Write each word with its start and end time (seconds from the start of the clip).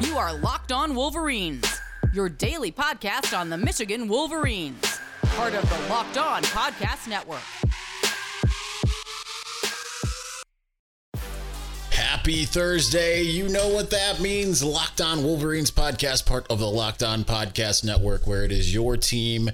You 0.00 0.16
are 0.16 0.32
Locked 0.32 0.70
On 0.70 0.94
Wolverines, 0.94 1.80
your 2.12 2.28
daily 2.28 2.70
podcast 2.70 3.36
on 3.36 3.50
the 3.50 3.58
Michigan 3.58 4.06
Wolverines, 4.06 5.00
part 5.22 5.54
of 5.54 5.68
the 5.68 5.92
Locked 5.92 6.16
On 6.16 6.40
Podcast 6.44 7.08
Network. 7.08 7.42
Happy 11.90 12.44
Thursday. 12.44 13.22
You 13.22 13.48
know 13.48 13.68
what 13.68 13.90
that 13.90 14.20
means. 14.20 14.62
Locked 14.62 15.00
On 15.00 15.24
Wolverines 15.24 15.72
podcast, 15.72 16.26
part 16.26 16.46
of 16.48 16.60
the 16.60 16.70
Locked 16.70 17.02
On 17.02 17.24
Podcast 17.24 17.84
Network, 17.84 18.24
where 18.24 18.44
it 18.44 18.52
is 18.52 18.72
your 18.72 18.96
team. 18.96 19.50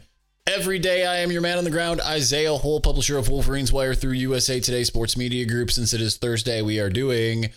Every 0.47 0.79
day, 0.79 1.07
I 1.07 1.21
am 1.21 1.33
your 1.33 1.41
man 1.41 1.57
on 1.57 1.65
the 1.65 1.71
ground, 1.71 2.03
Isaiah 2.03 2.55
Hole, 2.55 2.83
publisher 2.83 3.17
of 3.17 3.31
Wolverines 3.31 3.73
Wire 3.73 3.95
through 3.95 4.13
USA 4.13 4.61
Today 4.61 4.85
Sports 4.85 5.17
Media 5.17 5.47
Group. 5.47 5.71
Since 5.71 5.95
it 5.95 6.03
is 6.03 6.19
Thursday, 6.19 6.61
we 6.61 6.79
are 6.81 6.91
doing 6.91 7.49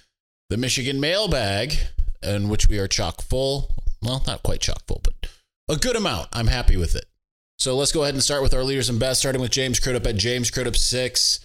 the 0.50 0.56
Michigan 0.56 1.02
mailbag 1.02 1.74
in 2.24 2.50
which 2.50 2.68
we 2.68 2.80
are 2.80 2.88
chock 2.88 3.22
full. 3.22 3.76
Well, 4.02 4.24
not 4.28 4.44
quite 4.44 4.62
chock 4.62 4.86
full, 4.88 5.02
but 5.04 5.30
a 5.70 5.76
good 5.76 5.96
amount. 5.96 6.30
I'm 6.34 6.48
happy 6.48 6.78
with 6.78 6.96
it. 6.96 7.06
So 7.60 7.76
let's 7.76 7.92
go 7.92 8.04
ahead 8.04 8.14
and 8.14 8.24
start 8.24 8.44
with 8.44 8.54
our 8.54 8.64
leaders 8.64 8.90
and 8.90 9.00
best, 9.00 9.20
starting 9.20 9.42
with 9.42 9.52
James 9.52 9.80
Crudup 9.80 10.06
at 10.06 10.16
James 10.16 10.52
Crudup 10.52 10.76
6. 10.76 11.40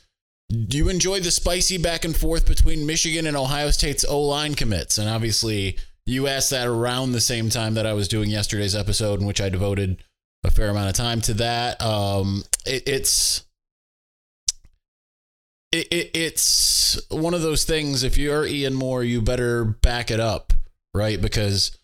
Do 0.51 0.77
you 0.77 0.91
enjoy 0.91 1.21
the 1.21 1.31
spicy 1.31 1.79
back 1.79 2.05
and 2.05 2.15
forth 2.15 2.47
between 2.47 2.87
Michigan 2.87 3.27
and 3.27 3.37
Ohio 3.37 3.71
State's 3.71 4.05
O 4.05 4.21
line 4.21 4.55
commits? 4.55 4.99
And 4.99 5.09
obviously, 5.09 5.79
you 6.05 6.27
asked 6.27 6.51
that 6.51 6.67
around 6.67 7.13
the 7.13 7.21
same 7.21 7.49
time 7.49 7.75
that 7.75 7.87
I 7.87 7.95
was 7.95 8.09
doing 8.09 8.29
yesterday's 8.29 8.77
episode, 8.77 9.21
in 9.21 9.27
which 9.27 9.41
I 9.41 9.49
devoted 9.49 10.03
a 10.45 10.51
fair 10.51 10.69
amount 10.69 10.91
of 10.91 10.95
time 10.95 11.23
to 11.23 11.35
that. 11.35 11.81
Um, 11.81 12.45
it, 12.67 12.83
it's 12.87 13.45
it, 15.73 15.89
it, 15.91 16.11
it's 16.15 17.01
one 17.11 17.33
of 17.33 17.41
those 17.41 17.65
things. 17.65 18.03
If 18.03 18.19
you're 18.19 18.45
Ian 18.45 18.75
Moore, 18.75 19.03
you 19.03 19.23
better 19.23 19.65
back 19.65 20.11
it 20.11 20.21
up 20.21 20.52
right? 20.95 21.21
Because 21.21 21.77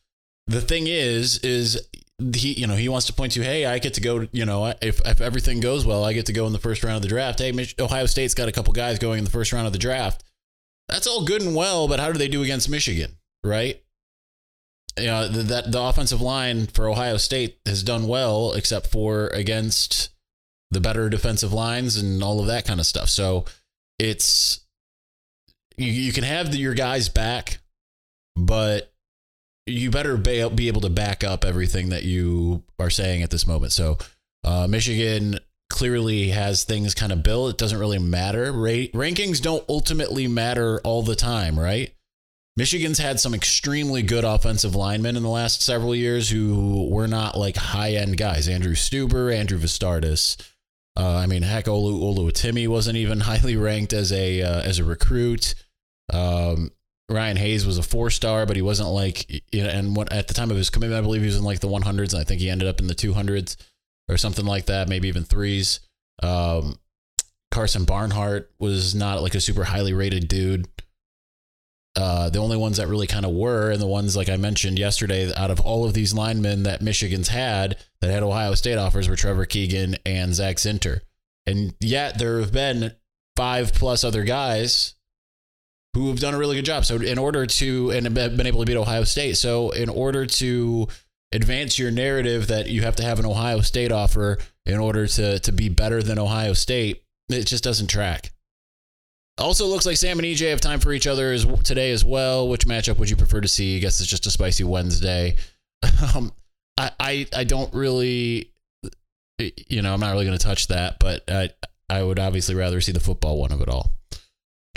the 0.46 0.60
thing 0.60 0.86
is, 0.86 1.38
is 1.38 1.88
he, 2.34 2.54
you 2.54 2.66
know, 2.66 2.74
he 2.74 2.88
wants 2.88 3.06
to 3.06 3.12
point 3.12 3.32
to, 3.32 3.42
hey, 3.42 3.65
I 3.65 3.78
get 3.78 3.95
to 3.95 4.00
go, 4.00 4.26
you 4.32 4.45
know, 4.45 4.74
if, 4.82 5.00
if 5.06 5.20
everything 5.20 5.60
goes 5.60 5.87
well, 5.87 6.04
I 6.04 6.12
get 6.12 6.26
to 6.26 6.32
go 6.32 6.46
in 6.46 6.52
the 6.52 6.59
first 6.59 6.82
round 6.82 6.96
of 6.96 7.02
the 7.02 7.09
draft. 7.09 7.38
Hey, 7.38 7.52
Ohio 7.78 8.06
State's 8.06 8.34
got 8.34 8.48
a 8.48 8.52
couple 8.52 8.73
guys 8.73 8.98
going 8.98 9.18
in 9.18 9.24
the 9.24 9.30
first 9.30 9.52
round 9.52 9.66
of 9.66 9.73
the 9.73 9.78
draft. 9.78 10.24
That's 10.88 11.06
all 11.06 11.24
good 11.24 11.42
and 11.42 11.54
well, 11.54 11.87
but 11.87 12.00
how 12.00 12.10
do 12.10 12.18
they 12.18 12.28
do 12.28 12.42
against 12.42 12.70
Michigan, 12.70 13.18
right? 13.45 13.82
You 14.98 15.06
know, 15.06 15.28
the, 15.28 15.43
that 15.45 15.70
the 15.70 15.80
offensive 15.80 16.20
line 16.20 16.66
for 16.66 16.88
Ohio 16.88 17.18
State 17.18 17.59
has 17.66 17.82
done 17.82 18.09
well, 18.09 18.52
except 18.54 18.88
for 18.88 19.28
against 19.28 20.10
the 20.70 20.80
better 20.80 21.09
defensive 21.09 21.52
lines 21.52 21.96
and 21.96 22.22
all 22.22 22.40
of 22.40 22.46
that 22.46 22.66
kind 22.66 22.80
of 22.80 22.87
stuff. 22.87 23.09
So 23.09 23.45
it's 23.98 24.60
you, 25.76 25.93
you 25.93 26.12
can 26.12 26.24
have 26.24 26.50
the, 26.50 26.59
your 26.59 26.74
guys 26.74 27.09
back, 27.09 27.60
but 28.34 28.93
you 29.69 29.91
better 29.91 30.16
be 30.16 30.69
able 30.69 30.80
to 30.80 30.91
back 30.91 31.23
up 31.23 31.45
everything 31.45 31.91
that 31.91 32.05
you 32.05 32.65
are 32.79 32.91
saying 32.91 33.23
at 33.23 33.30
this 33.30 33.47
moment. 33.47 33.73
So, 33.73 33.99
uh, 34.45 34.66
Michigan 34.69 35.38
clearly 35.71 36.29
has 36.29 36.65
things 36.65 36.95
kind 36.95 37.13
of 37.13 37.23
built. 37.23 37.51
It 37.51 37.59
doesn't 37.59 37.79
really 37.79 37.99
matter. 37.99 38.52
Ra- 38.52 38.89
rankings 38.95 39.41
don't 39.41 39.65
ultimately 39.69 40.27
matter 40.27 40.80
all 40.80 41.02
the 41.02 41.16
time, 41.16 41.59
right? 41.59 41.93
Michigan's 42.57 42.99
had 42.99 43.21
some 43.21 43.35
extremely 43.35 44.02
good 44.02 44.24
offensive 44.24 44.74
linemen 44.74 45.16
in 45.16 45.23
the 45.23 45.29
last 45.29 45.63
several 45.63 45.95
years 45.95 46.29
who 46.29 46.89
were 46.91 47.07
not 47.07 47.39
like 47.39 47.57
high 47.57 47.93
end 47.93 48.16
guys. 48.16 48.49
Andrew 48.49 48.74
Stueber, 48.74 49.33
Andrew 49.33 49.59
Vastardis. 49.59 50.37
Uh, 50.96 51.15
I 51.16 51.27
mean, 51.27 51.43
heck, 51.43 51.66
Olu 51.66 52.01
Oluwatimi 52.01 52.66
wasn't 52.66 52.96
even 52.96 53.21
highly 53.30 53.57
ranked 53.57 53.93
as 53.93 54.11
a 54.13 54.43
uh, 54.43 54.61
as 54.63 54.80
a 54.80 54.85
recruit. 54.85 55.55
Um, 56.13 56.73
Ryan 57.10 57.38
Hayes 57.38 57.66
was 57.66 57.78
a 57.78 57.82
four 57.82 58.10
star, 58.10 58.45
but 58.45 58.56
he 58.56 58.62
wasn't 58.62 58.90
like, 58.90 59.30
you 59.52 59.62
know, 59.62 59.70
and 59.70 59.96
what, 59.96 60.12
at 60.12 60.28
the 60.28 60.34
time 60.34 60.51
of 60.51 60.56
his 60.56 60.68
commitment, 60.68 60.98
I 60.98 61.02
believe 61.02 61.23
he 61.23 61.26
was 61.26 61.38
in 61.38 61.45
like 61.45 61.60
the 61.60 61.68
100s, 61.68 62.12
and 62.12 62.20
I 62.20 62.24
think 62.24 62.40
he 62.40 62.50
ended 62.50 62.68
up 62.68 62.80
in 62.80 62.87
the 62.87 62.95
200s 62.95 63.56
or 64.09 64.16
something 64.16 64.44
like 64.44 64.66
that, 64.66 64.88
maybe 64.88 65.09
even 65.09 65.25
threes. 65.25 65.81
Um, 66.22 66.78
Karsen 67.53 67.87
Barnhart 67.87 68.50
was 68.59 68.94
not 68.94 69.22
like 69.22 69.34
a 69.34 69.41
super 69.41 69.65
highly 69.65 69.94
rated 69.94 70.28
dude. 70.28 70.69
Uh, 71.97 72.28
the 72.28 72.38
only 72.38 72.56
ones 72.56 72.77
that 72.77 72.88
really 72.88 73.06
kind 73.06 73.25
of 73.25 73.33
were, 73.33 73.71
and 73.71 73.81
the 73.81 73.87
ones 73.87 74.15
like 74.15 74.28
I 74.28 74.37
mentioned 74.37 74.78
yesterday, 74.78 75.33
out 75.34 75.50
of 75.50 75.60
all 75.60 75.84
of 75.84 75.94
these 75.94 76.12
linemen 76.12 76.65
that 76.65 76.83
Michigan's 76.83 77.28
had 77.28 77.77
that 78.00 78.10
had 78.10 78.22
Ohio 78.22 78.54
State 78.54 78.77
offers, 78.77 79.09
were 79.09 79.16
Trevor 79.16 79.47
Keegan 79.47 79.97
and 80.04 80.34
Zach 80.34 80.56
Zinter. 80.56 81.00
And 81.47 81.75
yet 81.81 82.19
there 82.19 82.38
have 82.41 82.53
been 82.53 82.93
five 83.34 83.72
plus 83.72 84.04
other 84.04 84.25
guys 84.25 84.94
who 85.98 86.09
have 86.09 86.20
done 86.20 86.34
a 86.34 86.38
really 86.38 86.56
good 86.56 86.64
job. 86.64 86.84
So 86.84 86.97
in 86.97 87.19
order 87.19 87.47
to 87.47 87.91
and 87.91 88.14
been 88.14 88.47
able 88.47 88.60
to 88.60 88.66
beat 88.66 88.76
Ohio 88.76 89.04
State. 89.04 89.36
So 89.36 89.70
in 89.70 89.88
order 89.88 90.26
to 90.26 90.88
advance 91.32 91.78
your 91.78 91.91
narrative 91.91 92.47
that 92.47 92.69
you 92.69 92.82
have 92.82 92.97
to 92.97 93.03
have 93.03 93.19
an 93.19 93.26
Ohio 93.26 93.60
State 93.60 93.92
offer 93.92 94.38
in 94.64 94.78
order 94.78 95.06
to 95.06 95.38
to 95.41 95.53
be 95.53 95.69
better 95.69 96.03
than 96.03 96.19
Ohio 96.19 96.53
State, 96.53 97.03
it 97.28 97.47
just 97.47 97.64
doesn't 97.64 97.88
track. 97.88 98.32
Also, 99.38 99.66
looks 99.66 99.86
like 99.86 99.97
Sam 99.97 100.19
and 100.19 100.26
EJ 100.26 100.50
have 100.50 100.60
time 100.60 100.81
for 100.81 100.92
each 100.92 101.06
other 101.06 101.32
as, 101.32 101.47
today 101.62 101.92
as 101.92 102.04
well. 102.04 102.48
Which 102.48 102.66
matchup 102.66 102.98
would 102.98 103.09
you 103.09 103.15
prefer 103.15 103.41
to 103.41 103.47
see? 103.47 103.76
I 103.76 103.80
guess 103.80 104.00
it's 104.00 104.10
just 104.10 104.26
a 104.26 104.32
spicy 104.32 104.65
Wednesday. 104.65 105.36
um, 106.15 106.32
I, 106.76 106.91
I 106.98 107.26
I 107.36 107.44
don't 107.44 107.72
really, 107.72 108.53
you 109.38 109.82
know, 109.82 109.94
I'm 109.94 110.00
not 110.00 110.12
really 110.12 110.26
going 110.26 110.38
to 110.38 110.44
touch 110.44 110.69
that, 110.69 110.98
but 110.98 111.22
I 111.28 111.50
I 111.88 112.03
would 112.03 112.19
obviously 112.19 112.54
rather 112.54 112.80
see 112.80 112.92
the 112.92 113.00
football 113.00 113.38
one 113.38 113.53
of 113.53 113.60
it 113.60 113.69
all. 113.69 113.97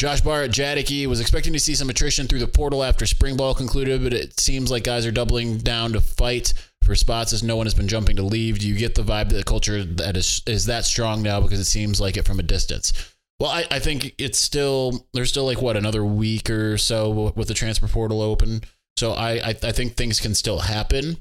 Josh 0.02 0.22
Barr 0.22 0.42
at 0.42 0.50
Jadiki 0.50 1.06
was 1.06 1.20
expecting 1.20 1.54
to 1.54 1.60
see 1.60 1.76
some 1.76 1.90
attrition 1.90 2.28
through 2.28 2.40
the 2.40 2.48
portal 2.48 2.84
after 2.84 3.06
spring 3.06 3.38
ball 3.38 3.54
concluded, 3.54 4.04
but 4.04 4.14
it 4.14 4.40
seems 4.40 4.72
like 4.72 4.84
guys 4.84 5.06
are 5.06 5.12
doubling 5.12 5.60
down 5.60 5.94
to 5.94 6.02
fight 6.02 6.56
for 6.84 6.96
spots 6.96 7.34
as 7.34 7.44
no 7.44 7.56
one 7.56 7.68
has 7.68 7.76
been 7.76 7.88
jumping 7.88 8.16
to 8.16 8.24
leave. 8.24 8.58
Do 8.58 8.68
you 8.68 8.76
get 8.76 8.96
the 8.96 9.04
vibe 9.04 9.30
that 9.30 9.36
the 9.36 9.44
culture 9.44 9.84
that 9.84 10.18
is 10.18 10.42
is 10.48 10.66
that 10.66 10.86
strong 10.86 11.22
now 11.22 11.40
because 11.40 11.60
it 11.60 11.66
seems 11.66 12.02
like 12.02 12.18
it 12.18 12.26
from 12.26 12.40
a 12.40 12.44
distance? 12.44 13.14
Well, 13.40 13.52
I, 13.52 13.66
I 13.70 13.78
think 13.78 14.16
it's 14.18 14.40
still 14.40 15.08
there's 15.14 15.30
still 15.30 15.46
like 15.46 15.62
what 15.62 15.78
another 15.78 16.04
week 16.04 16.50
or 16.50 16.80
so 16.80 17.32
with 17.36 17.48
the 17.48 17.54
transfer 17.54 17.88
portal 17.88 18.24
open. 18.24 18.62
So 18.98 19.12
I, 19.12 19.34
I, 19.34 19.50
I 19.50 19.72
think 19.72 19.94
things 19.96 20.20
can 20.20 20.34
still 20.34 20.60
happen. 20.60 21.18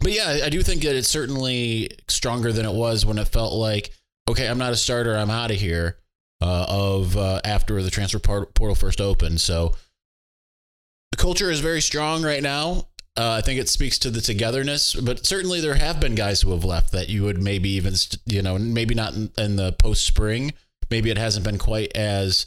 But 0.00 0.12
yeah, 0.12 0.40
I 0.42 0.48
do 0.48 0.62
think 0.62 0.82
that 0.84 0.96
it's 0.96 1.08
certainly 1.08 1.90
stronger 2.08 2.50
than 2.50 2.64
it 2.64 2.72
was 2.72 3.04
when 3.04 3.18
it 3.18 3.28
felt 3.28 3.52
like, 3.52 3.90
okay, 4.28 4.48
I'm 4.48 4.58
not 4.58 4.72
a 4.72 4.76
starter, 4.76 5.14
I'm 5.16 5.30
out 5.30 5.50
of 5.50 5.58
here 5.58 5.98
uh, 6.44 6.66
of 6.68 7.16
uh, 7.16 7.40
after 7.42 7.82
the 7.82 7.90
transfer 7.90 8.18
portal 8.18 8.74
first 8.74 9.00
opened. 9.00 9.40
So 9.40 9.72
the 11.10 11.16
culture 11.16 11.50
is 11.50 11.60
very 11.60 11.80
strong 11.80 12.22
right 12.22 12.42
now. 12.42 12.88
Uh, 13.16 13.38
I 13.38 13.40
think 13.40 13.58
it 13.60 13.70
speaks 13.70 13.98
to 14.00 14.10
the 14.10 14.20
togetherness, 14.20 14.94
but 14.94 15.24
certainly 15.24 15.60
there 15.60 15.76
have 15.76 16.00
been 16.00 16.14
guys 16.14 16.42
who 16.42 16.50
have 16.50 16.64
left 16.64 16.92
that 16.92 17.08
you 17.08 17.22
would 17.22 17.40
maybe 17.40 17.70
even, 17.70 17.94
you 18.26 18.42
know, 18.42 18.58
maybe 18.58 18.94
not 18.94 19.14
in, 19.14 19.30
in 19.38 19.56
the 19.56 19.72
post 19.72 20.04
spring. 20.04 20.52
Maybe 20.90 21.10
it 21.10 21.16
hasn't 21.16 21.46
been 21.46 21.56
quite 21.56 21.96
as 21.96 22.46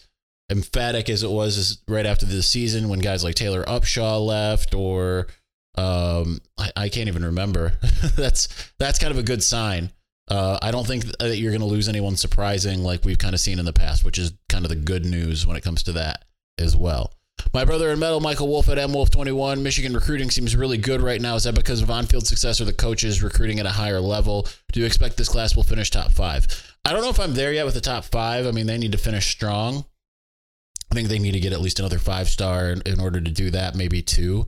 emphatic 0.52 1.10
as 1.10 1.24
it 1.24 1.32
was 1.32 1.80
right 1.88 2.06
after 2.06 2.28
the 2.28 2.44
season 2.44 2.90
when 2.90 3.00
guys 3.00 3.24
like 3.24 3.36
Taylor 3.36 3.64
Upshaw 3.64 4.24
left 4.24 4.76
or 4.76 5.28
um, 5.76 6.40
I, 6.58 6.72
I 6.76 6.90
can't 6.90 7.08
even 7.08 7.26
remember. 7.26 7.74
that's 8.16 8.48
that's 8.78 9.00
kind 9.00 9.12
of 9.12 9.18
a 9.18 9.24
good 9.24 9.42
sign. 9.42 9.92
Uh, 10.28 10.60
I 10.62 10.72
don't 10.72 10.86
think 10.86 11.06
that 11.20 11.38
you're 11.38 11.52
going 11.52 11.62
to 11.62 11.68
lose 11.68 11.88
anyone 11.88 12.18
surprising 12.18 12.84
like 12.84 13.06
we've 13.06 13.18
kind 13.18 13.34
of 13.34 13.40
seen 13.40 13.60
in 13.60 13.66
the 13.66 13.74
past, 13.74 14.04
which 14.04 14.18
is 14.18 14.34
kind 14.50 14.66
of 14.66 14.70
the 14.70 14.76
good 14.76 15.06
news 15.06 15.48
when 15.48 15.56
it 15.56 15.64
comes 15.64 15.84
to 15.84 15.94
that 15.94 16.26
as 16.58 16.76
well. 16.76 17.14
My 17.54 17.66
brother 17.66 17.92
in 17.92 18.00
metal, 18.00 18.20
Michael 18.20 18.48
Wolf 18.48 18.68
at 18.68 18.78
MWolf21. 18.78 19.62
Michigan 19.62 19.94
recruiting 19.94 20.30
seems 20.30 20.56
really 20.56 20.78
good 20.78 21.02
right 21.02 21.22
now. 21.22 21.36
Is 21.36 21.44
that 21.44 21.56
because 21.56 21.82
of 21.82 21.90
on-field 21.90 22.28
success 22.28 22.60
or 22.60 22.66
the 22.66 22.74
coaches 22.74 23.24
recruiting 23.24 23.60
at 23.60 23.66
a 23.66 23.72
higher 23.72 24.02
level? 24.02 24.48
Do 24.74 24.80
you 24.80 24.86
expect 24.86 25.18
this 25.18 25.30
class 25.30 25.56
will 25.56 25.64
finish 25.64 25.90
top 25.90 26.12
five? 26.12 26.48
I 26.84 26.92
don't 26.92 27.02
know 27.02 27.10
if 27.10 27.20
I'm 27.20 27.36
there 27.36 27.54
yet 27.54 27.66
with 27.66 27.76
the 27.76 27.82
top 27.82 28.06
five. 28.06 28.46
I 28.48 28.52
mean, 28.52 28.68
they 28.68 28.78
need 28.78 28.92
to 28.92 28.98
finish 28.98 29.28
strong. 29.28 29.86
I 30.92 30.96
think 30.96 31.10
they 31.10 31.20
need 31.20 31.34
to 31.34 31.40
get 31.40 31.54
at 31.54 31.62
least 31.62 31.80
another 31.80 32.00
five 32.00 32.28
star 32.28 32.72
in, 32.72 32.82
in 32.86 33.00
order 33.00 33.22
to 33.22 33.32
do 33.32 33.52
that, 33.52 33.76
maybe 33.76 34.02
two. 34.02 34.48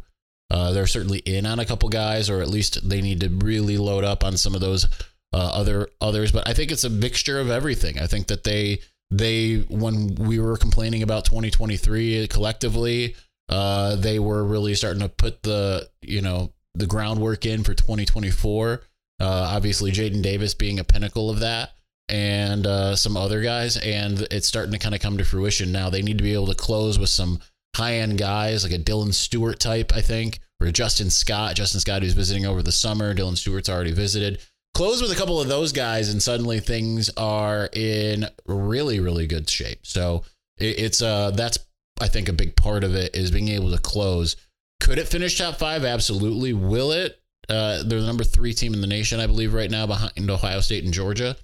Uh, 0.51 0.71
they're 0.71 0.87
certainly 0.87 1.19
in 1.19 1.45
on 1.45 1.59
a 1.59 1.65
couple 1.65 1.89
guys, 1.89 2.29
or 2.29 2.41
at 2.41 2.49
least 2.49 2.87
they 2.87 3.01
need 3.01 3.19
to 3.19 3.29
really 3.29 3.77
load 3.77 4.03
up 4.03 4.23
on 4.23 4.35
some 4.35 4.55
of 4.55 4.61
those 4.61 4.87
uh, 5.33 5.37
other 5.53 5.89
others, 6.01 6.31
but 6.31 6.47
I 6.47 6.53
think 6.53 6.71
it's 6.71 6.83
a 6.83 6.89
mixture 6.89 7.39
of 7.39 7.49
everything. 7.49 7.99
I 7.99 8.07
think 8.07 8.27
that 8.27 8.43
they 8.43 8.79
they 9.11 9.57
when 9.69 10.15
we 10.15 10.39
were 10.39 10.57
complaining 10.57 11.03
about 11.03 11.25
2023 11.25 12.27
collectively, 12.27 13.15
uh, 13.49 13.95
they 13.95 14.19
were 14.19 14.43
really 14.43 14.75
starting 14.75 15.01
to 15.01 15.09
put 15.09 15.43
the 15.43 15.89
you 16.01 16.21
know 16.21 16.51
the 16.75 16.87
groundwork 16.87 17.45
in 17.45 17.63
for 17.63 17.73
2024. 17.73 18.81
Uh, 19.21 19.25
obviously, 19.25 19.91
Jadyn 19.91 20.21
Davis 20.21 20.53
being 20.53 20.79
a 20.79 20.83
pinnacle 20.83 21.29
of 21.29 21.41
that, 21.41 21.71
and 22.07 22.65
uh, 22.65 22.95
some 22.95 23.17
other 23.17 23.41
guys, 23.41 23.77
and 23.77 24.21
it's 24.31 24.47
starting 24.47 24.71
to 24.71 24.79
kind 24.79 24.95
of 24.95 25.01
come 25.01 25.17
to 25.17 25.25
fruition 25.25 25.71
now. 25.71 25.89
They 25.89 26.01
need 26.01 26.17
to 26.17 26.23
be 26.23 26.33
able 26.33 26.47
to 26.47 26.55
close 26.55 26.97
with 26.97 27.09
some 27.09 27.39
high 27.75 27.95
end 27.95 28.17
guys 28.17 28.63
like 28.63 28.73
a 28.73 28.79
Dylan 28.79 29.13
Stewart 29.13 29.59
type, 29.59 29.91
I 29.93 30.01
think, 30.01 30.39
or 30.59 30.71
Justin 30.71 31.09
Scott. 31.09 31.55
Justin 31.55 31.79
Scott 31.79 32.01
who's 32.01 32.13
visiting 32.13 32.45
over 32.45 32.63
the 32.63 32.71
summer. 32.71 33.13
Dylan 33.13 33.37
Stewart's 33.37 33.69
already 33.69 33.91
visited 33.91 34.39
close 34.73 35.01
with 35.01 35.11
a 35.11 35.15
couple 35.15 35.41
of 35.41 35.47
those 35.47 35.71
guys, 35.71 36.09
and 36.09 36.21
suddenly 36.21 36.59
things 36.59 37.09
are 37.17 37.69
in 37.73 38.25
really, 38.45 38.99
really 38.99 39.27
good 39.27 39.49
shape. 39.49 39.85
So 39.85 40.23
it, 40.57 40.79
it's 40.79 41.01
uh 41.01 41.31
that's 41.31 41.59
I 42.01 42.07
think 42.07 42.29
a 42.29 42.33
big 42.33 42.55
part 42.55 42.83
of 42.83 42.95
it 42.95 43.15
is 43.15 43.31
being 43.31 43.49
able 43.49 43.71
to 43.71 43.77
close. 43.77 44.35
Could 44.79 44.97
it 44.97 45.07
finish 45.07 45.37
top 45.37 45.55
five? 45.55 45.83
Absolutely. 45.83 46.53
Will 46.53 46.91
it? 46.91 47.19
Uh, 47.49 47.83
they're 47.83 47.99
the 47.99 48.05
number 48.05 48.23
three 48.23 48.53
team 48.53 48.73
in 48.73 48.81
the 48.81 48.87
nation, 48.87 49.19
I 49.19 49.27
believe, 49.27 49.53
right 49.53 49.71
now 49.71 49.87
behind 49.87 50.29
Ohio 50.29 50.61
State 50.61 50.83
and 50.83 50.93
Georgia. 50.93 51.35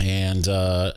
And 0.00 0.46
uh, 0.46 0.92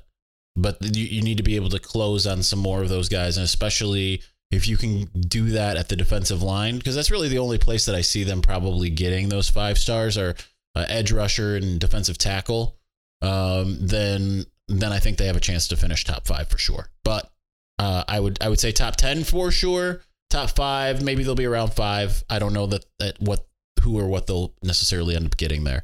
but 0.56 0.78
you, 0.82 1.06
you 1.06 1.22
need 1.22 1.38
to 1.38 1.44
be 1.44 1.56
able 1.56 1.70
to 1.70 1.80
close 1.80 2.28
on 2.28 2.44
some 2.44 2.60
more 2.60 2.82
of 2.82 2.90
those 2.90 3.10
guys, 3.10 3.38
and 3.38 3.44
especially 3.44 4.22
if 4.52 4.68
you 4.68 4.76
can 4.76 5.06
do 5.06 5.52
that 5.52 5.78
at 5.78 5.88
the 5.88 5.96
defensive 5.96 6.44
line, 6.44 6.78
because 6.78 6.96
that's 6.96 7.12
really 7.12 7.30
the 7.30 7.40
only 7.40 7.58
place 7.58 7.86
that 7.86 7.96
I 7.96 8.02
see 8.02 8.24
them 8.24 8.42
probably 8.42 8.90
getting 8.90 9.30
those 9.30 9.50
five 9.50 9.78
stars 9.78 10.18
are 10.18 10.36
uh, 10.76 10.86
edge 10.88 11.12
rusher 11.12 11.56
and 11.56 11.80
defensive 11.80 12.18
tackle. 12.18 12.78
Um, 13.22 13.78
then 13.80 14.46
then 14.68 14.92
I 14.92 15.00
think 15.00 15.18
they 15.18 15.28
have 15.28 15.36
a 15.36 15.42
chance 15.42 15.68
to 15.70 15.78
finish 15.78 16.04
top 16.04 16.26
five 16.26 16.48
for 16.50 16.58
sure. 16.58 16.90
But 17.04 17.30
uh, 17.80 18.04
I 18.08 18.20
would 18.20 18.42
I 18.42 18.50
would 18.50 18.60
say 18.60 18.72
top 18.72 18.96
ten 18.96 19.24
for 19.24 19.52
sure. 19.52 20.02
Top 20.30 20.52
five, 20.52 21.04
maybe 21.04 21.24
they'll 21.24 21.36
be 21.36 21.46
around 21.46 21.74
five. 21.74 22.24
I 22.30 22.40
don't 22.40 22.54
know 22.54 22.66
that, 22.68 22.86
that 23.00 23.20
what 23.20 23.46
who 23.82 24.00
or 24.00 24.08
what 24.08 24.28
they'll 24.28 24.54
necessarily 24.64 25.16
end 25.16 25.26
up 25.26 25.38
getting 25.38 25.64
there. 25.64 25.84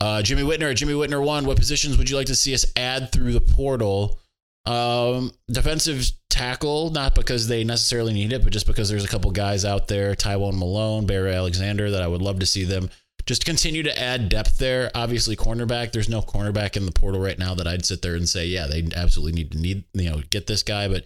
Uh, 0.00 0.22
Jimmy 0.22 0.42
Whitner, 0.42 0.74
Jimmy 0.74 0.92
Whitner 0.92 1.24
one. 1.24 1.44
What 1.44 1.56
positions 1.56 1.98
would 1.98 2.08
you 2.08 2.16
like 2.16 2.26
to 2.26 2.34
see 2.34 2.54
us 2.54 2.66
add 2.76 3.10
through 3.10 3.32
the 3.32 3.40
portal? 3.40 4.20
Um, 4.66 5.32
defensive 5.50 6.06
tackle, 6.30 6.90
not 6.90 7.14
because 7.14 7.48
they 7.48 7.64
necessarily 7.64 8.12
need 8.12 8.32
it, 8.32 8.42
but 8.44 8.52
just 8.52 8.66
because 8.66 8.88
there's 8.88 9.04
a 9.04 9.08
couple 9.08 9.30
guys 9.30 9.64
out 9.64 9.88
there, 9.88 10.14
Tywone 10.14 10.58
Malone, 10.58 11.06
Barry 11.06 11.32
Alexander, 11.32 11.90
that 11.90 12.02
I 12.02 12.08
would 12.08 12.22
love 12.22 12.40
to 12.40 12.46
see 12.46 12.64
them 12.64 12.90
just 13.26 13.46
continue 13.46 13.82
to 13.82 13.98
add 13.98 14.28
depth 14.28 14.58
there. 14.58 14.90
Obviously, 14.94 15.36
cornerback. 15.36 15.92
There's 15.92 16.08
no 16.08 16.20
cornerback 16.20 16.76
in 16.76 16.86
the 16.86 16.92
portal 16.92 17.20
right 17.20 17.38
now 17.38 17.54
that 17.54 17.66
I'd 17.66 17.84
sit 17.84 18.02
there 18.02 18.14
and 18.14 18.28
say, 18.28 18.46
yeah, 18.46 18.66
they 18.66 18.88
absolutely 18.94 19.32
need 19.32 19.52
to 19.52 19.58
need 19.58 19.84
you 19.94 20.10
know 20.10 20.20
get 20.30 20.46
this 20.46 20.62
guy. 20.62 20.88
But 20.88 21.04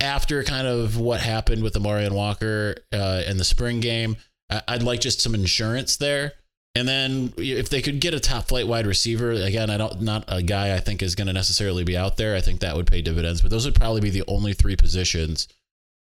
after 0.00 0.42
kind 0.42 0.66
of 0.66 0.98
what 0.98 1.20
happened 1.20 1.62
with 1.62 1.74
the 1.74 1.80
Amorion 1.80 2.14
Walker 2.14 2.76
uh, 2.92 3.22
in 3.26 3.36
the 3.36 3.44
spring 3.44 3.80
game, 3.80 4.16
I'd 4.68 4.82
like 4.82 5.00
just 5.00 5.20
some 5.20 5.34
insurance 5.34 5.96
there. 5.96 6.32
And 6.74 6.86
then 6.86 7.34
if 7.36 7.68
they 7.68 7.82
could 7.82 8.00
get 8.00 8.14
a 8.14 8.20
top 8.20 8.48
flight 8.48 8.66
wide 8.66 8.86
receiver, 8.86 9.32
again, 9.32 9.70
I 9.70 9.76
don't 9.76 10.02
not 10.02 10.24
a 10.28 10.42
guy 10.42 10.74
I 10.74 10.80
think 10.80 11.02
is 11.02 11.14
going 11.14 11.26
to 11.26 11.32
necessarily 11.32 11.84
be 11.84 11.96
out 11.96 12.16
there. 12.16 12.36
I 12.36 12.40
think 12.40 12.60
that 12.60 12.76
would 12.76 12.86
pay 12.86 13.02
dividends, 13.02 13.42
but 13.42 13.50
those 13.50 13.64
would 13.64 13.74
probably 13.74 14.00
be 14.00 14.10
the 14.10 14.24
only 14.28 14.52
three 14.52 14.76
positions. 14.76 15.48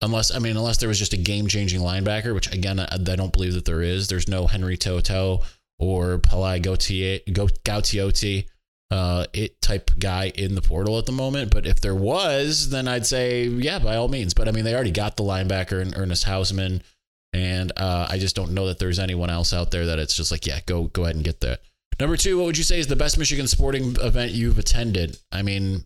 Unless 0.01 0.33
I 0.33 0.39
mean, 0.39 0.55
unless 0.55 0.77
there 0.77 0.89
was 0.89 0.99
just 0.99 1.13
a 1.13 1.17
game 1.17 1.47
changing 1.47 1.81
linebacker, 1.81 2.33
which 2.33 2.51
again 2.53 2.79
I, 2.79 2.87
I, 2.91 2.97
don't 2.97 3.33
believe 3.33 3.53
that 3.53 3.65
there 3.65 3.81
is. 3.81 4.07
There's 4.07 4.29
no 4.29 4.47
Henry 4.47 4.77
To'oTo'o 4.77 5.43
or 5.77 6.19
Palaie 6.19 6.61
Gaoteote, 6.61 8.45
uh, 8.91 9.25
it 9.33 9.61
type 9.61 9.91
guy 9.99 10.31
in 10.35 10.55
the 10.55 10.61
portal 10.61 10.97
at 10.97 11.05
the 11.05 11.11
moment. 11.11 11.51
But 11.51 11.67
if 11.67 11.81
there 11.81 11.95
was, 11.95 12.69
then 12.69 12.87
I'd 12.87 13.05
say 13.05 13.43
yeah, 13.43 13.79
by 13.79 13.97
all 13.97 14.07
means. 14.07 14.33
But 14.33 14.47
I 14.47 14.51
mean, 14.51 14.63
they 14.63 14.73
already 14.73 14.91
got 14.91 15.17
the 15.17 15.23
linebacker 15.23 15.81
in 15.81 15.93
Ernest 15.95 16.25
Hausmann. 16.25 16.81
And 17.31 17.71
uh, 17.77 18.07
I 18.09 18.17
just 18.17 18.35
don't 18.35 18.53
know 18.53 18.67
that 18.67 18.79
there's 18.79 18.97
anyone 18.97 19.29
else 19.29 19.53
out 19.53 19.69
there 19.69 19.85
that 19.87 19.99
it's 19.99 20.15
just 20.15 20.31
like, 20.31 20.47
yeah, 20.47 20.61
go 20.65 20.85
go 20.85 21.03
ahead 21.03 21.15
and 21.15 21.23
get 21.23 21.41
that. 21.41 21.61
Number 21.99 22.17
two, 22.17 22.37
what 22.37 22.45
would 22.45 22.57
you 22.57 22.63
say 22.63 22.79
is 22.79 22.87
the 22.87 22.95
best 22.95 23.17
Michigan 23.17 23.47
sporting 23.47 23.95
event 24.01 24.31
you've 24.31 24.57
attended? 24.57 25.19
I 25.31 25.41
mean, 25.41 25.83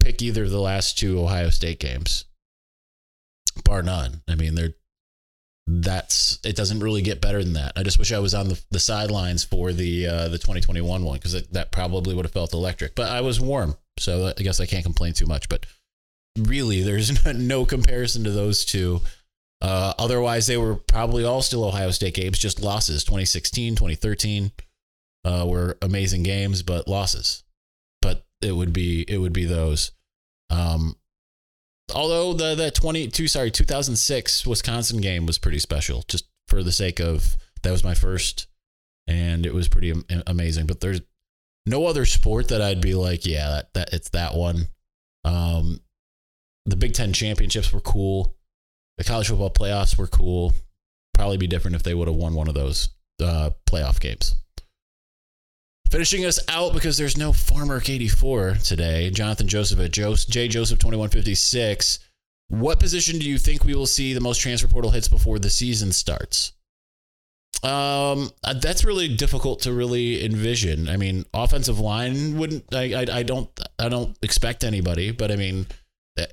pick 0.00 0.22
either 0.22 0.44
of 0.44 0.50
the 0.50 0.60
last 0.60 0.98
two 0.98 1.20
Ohio 1.20 1.50
State 1.50 1.78
games, 1.78 2.24
bar 3.68 3.82
none. 3.82 4.22
I 4.28 4.34
mean, 4.34 4.54
they're 4.54 4.74
that's 5.70 6.38
it 6.44 6.56
doesn't 6.56 6.80
really 6.80 7.02
get 7.02 7.20
better 7.20 7.44
than 7.44 7.52
that. 7.52 7.72
I 7.76 7.82
just 7.82 7.98
wish 7.98 8.12
I 8.12 8.18
was 8.18 8.34
on 8.34 8.48
the, 8.48 8.60
the 8.70 8.80
sidelines 8.80 9.44
for 9.44 9.72
the 9.72 10.06
uh, 10.06 10.28
the 10.28 10.38
2021 10.38 11.04
one 11.04 11.18
because 11.18 11.42
that 11.48 11.70
probably 11.70 12.14
would 12.14 12.24
have 12.24 12.32
felt 12.32 12.54
electric. 12.54 12.94
But 12.94 13.10
I 13.10 13.20
was 13.20 13.40
warm, 13.40 13.76
so 13.98 14.32
I 14.36 14.42
guess 14.42 14.60
I 14.60 14.66
can't 14.66 14.84
complain 14.84 15.12
too 15.12 15.26
much. 15.26 15.48
But 15.48 15.66
really, 16.38 16.82
there's 16.82 17.24
no 17.34 17.66
comparison 17.66 18.24
to 18.24 18.30
those 18.30 18.64
two. 18.64 19.02
Uh, 19.60 19.92
otherwise, 19.98 20.46
they 20.46 20.56
were 20.56 20.76
probably 20.76 21.24
all 21.24 21.42
still 21.42 21.64
Ohio 21.64 21.90
State 21.90 22.14
games, 22.14 22.38
just 22.38 22.62
losses. 22.62 23.04
2016, 23.04 23.74
2013 23.74 24.52
uh, 25.24 25.44
were 25.46 25.76
amazing 25.82 26.22
games, 26.22 26.62
but 26.62 26.88
losses. 26.88 27.42
But 28.00 28.24
it 28.40 28.52
would 28.52 28.72
be 28.72 29.04
it 29.06 29.18
would 29.18 29.34
be 29.34 29.44
those. 29.44 29.92
Um, 30.48 30.96
although 31.94 32.32
the 32.32 32.54
the 32.54 32.70
22 32.70 33.28
sorry 33.28 33.50
2006 33.50 34.46
Wisconsin 34.46 35.00
game 35.00 35.26
was 35.26 35.38
pretty 35.38 35.58
special, 35.58 36.04
just 36.08 36.28
for 36.48 36.62
the 36.62 36.72
sake 36.72 37.00
of 37.00 37.36
that 37.62 37.70
was 37.70 37.84
my 37.84 37.94
first, 37.94 38.46
and 39.06 39.44
it 39.44 39.54
was 39.54 39.68
pretty 39.68 39.92
amazing. 40.26 40.66
But 40.66 40.80
there's 40.80 41.00
no 41.66 41.86
other 41.86 42.06
sport 42.06 42.48
that 42.48 42.62
I'd 42.62 42.80
be 42.80 42.94
like, 42.94 43.26
yeah, 43.26 43.48
that, 43.48 43.74
that 43.74 43.92
it's 43.92 44.10
that 44.10 44.34
one. 44.34 44.68
Um, 45.24 45.80
the 46.66 46.76
Big 46.76 46.94
Ten 46.94 47.12
championships 47.12 47.72
were 47.72 47.80
cool 47.80 48.34
the 48.98 49.04
college 49.04 49.28
football 49.28 49.50
playoffs 49.50 49.96
were 49.96 50.08
cool. 50.08 50.52
Probably 51.14 51.38
be 51.38 51.46
different 51.46 51.76
if 51.76 51.84
they 51.84 51.94
would 51.94 52.08
have 52.08 52.16
won 52.16 52.34
one 52.34 52.48
of 52.48 52.54
those 52.54 52.90
uh, 53.22 53.50
playoff 53.66 54.00
games. 54.00 54.34
Finishing 55.90 56.26
us 56.26 56.38
out 56.48 56.74
because 56.74 56.98
there's 56.98 57.16
no 57.16 57.32
Farmer 57.32 57.80
84 57.84 58.56
today. 58.62 59.10
Jonathan 59.10 59.48
Joseph 59.48 59.80
at 59.80 59.90
J 59.90 60.48
Joseph 60.48 60.78
2156. 60.78 62.00
What 62.48 62.78
position 62.78 63.18
do 63.18 63.28
you 63.28 63.38
think 63.38 63.64
we 63.64 63.74
will 63.74 63.86
see 63.86 64.12
the 64.12 64.20
most 64.20 64.40
transfer 64.40 64.68
portal 64.68 64.90
hits 64.90 65.08
before 65.08 65.38
the 65.38 65.48
season 65.48 65.92
starts? 65.92 66.52
Um, 67.62 68.30
uh, 68.44 68.54
that's 68.60 68.84
really 68.84 69.08
difficult 69.08 69.62
to 69.62 69.72
really 69.72 70.24
envision. 70.24 70.88
I 70.88 70.96
mean, 70.96 71.24
offensive 71.32 71.80
line 71.80 72.38
wouldn't. 72.38 72.72
I, 72.74 72.92
I, 72.94 73.06
I 73.18 73.22
don't. 73.22 73.48
I 73.78 73.88
don't 73.88 74.16
expect 74.22 74.64
anybody. 74.64 75.10
But 75.10 75.32
I 75.32 75.36
mean, 75.36 75.66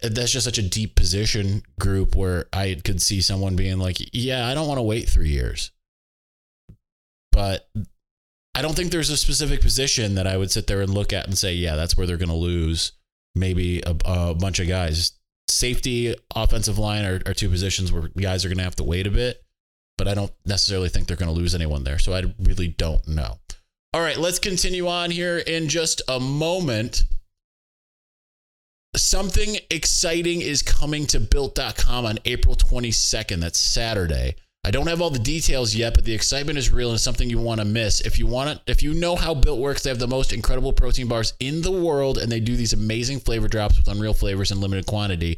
that's 0.01 0.31
just 0.31 0.45
such 0.45 0.57
a 0.57 0.69
deep 0.69 0.95
position 0.95 1.63
group 1.79 2.15
where 2.15 2.45
I 2.53 2.79
could 2.83 3.01
see 3.01 3.21
someone 3.21 3.55
being 3.55 3.79
like, 3.79 3.97
yeah, 4.13 4.47
I 4.47 4.53
don't 4.53 4.67
want 4.67 4.79
to 4.79 4.83
wait 4.83 5.09
three 5.09 5.29
years. 5.29 5.71
But 7.31 7.67
I 8.55 8.61
don't 8.61 8.73
think 8.73 8.91
there's 8.91 9.09
a 9.09 9.17
specific 9.17 9.59
position 9.59 10.15
that 10.15 10.25
I 10.25 10.37
would 10.37 10.49
sit 10.49 10.65
there 10.67 10.81
and 10.81 10.93
look 10.93 11.11
at 11.11 11.27
and 11.27 11.37
say, 11.37 11.53
yeah, 11.53 11.75
that's 11.75 11.97
where 11.97 12.07
they're 12.07 12.15
going 12.15 12.29
to 12.29 12.35
lose 12.35 12.93
maybe 13.35 13.81
a, 13.85 13.95
a, 14.05 14.33
bunch 14.33 14.59
of 14.59 14.69
guys. 14.69 15.11
Safety, 15.49 16.15
offensive 16.33 16.79
line 16.79 17.03
are, 17.03 17.21
are 17.25 17.33
two 17.33 17.49
positions 17.49 17.91
where 17.91 18.09
guys 18.17 18.45
are 18.45 18.47
going 18.47 18.57
to 18.57 18.63
have 18.63 18.77
to 18.77 18.83
wait 18.83 19.07
a 19.07 19.11
bit, 19.11 19.43
but 19.97 20.07
I 20.07 20.13
don't 20.13 20.31
necessarily 20.45 20.87
think 20.87 21.07
they're 21.07 21.17
going 21.17 21.33
to 21.33 21.37
lose 21.37 21.53
anyone 21.53 21.83
there. 21.83 21.99
So 21.99 22.13
I 22.13 22.23
really 22.39 22.69
don't 22.69 23.05
know. 23.07 23.39
All 23.93 24.01
right, 24.01 24.17
let's 24.17 24.39
continue 24.39 24.87
on 24.87 25.11
here 25.11 25.37
in 25.37 25.67
just 25.67 26.01
a 26.07 26.19
moment 26.19 27.03
something 28.95 29.57
exciting 29.69 30.41
is 30.41 30.61
coming 30.61 31.05
to 31.07 31.19
built.com 31.19 32.05
on 32.05 32.17
April 32.25 32.55
22nd. 32.55 33.39
That's 33.39 33.59
Saturday. 33.59 34.35
I 34.65 34.71
don't 34.71 34.87
have 34.87 34.99
all 34.99 35.11
the 35.11 35.19
details 35.19 35.75
yet, 35.75 35.93
but 35.93 36.05
the 36.05 36.13
excitement 36.15 36.57
is 36.57 36.71
real 36.71 36.89
and 36.89 36.99
something 36.99 37.29
you 37.29 37.37
want 37.37 37.59
to 37.59 37.65
miss. 37.65 38.01
If 38.01 38.17
you 38.17 38.25
want 38.25 38.49
it, 38.49 38.59
if 38.65 38.81
you 38.81 38.95
know 38.95 39.15
how 39.15 39.35
Built 39.35 39.59
works, 39.59 39.83
they 39.83 39.91
have 39.91 39.99
the 39.99 40.07
most 40.07 40.33
incredible 40.33 40.73
protein 40.73 41.07
bars 41.07 41.33
in 41.39 41.61
the 41.61 41.71
world 41.71 42.17
and 42.17 42.31
they 42.31 42.39
do 42.39 42.55
these 42.55 42.73
amazing 42.73 43.19
flavor 43.19 43.47
drops 43.47 43.77
with 43.77 43.87
unreal 43.87 44.15
flavors 44.15 44.51
in 44.51 44.59
limited 44.59 44.87
quantity. 44.87 45.37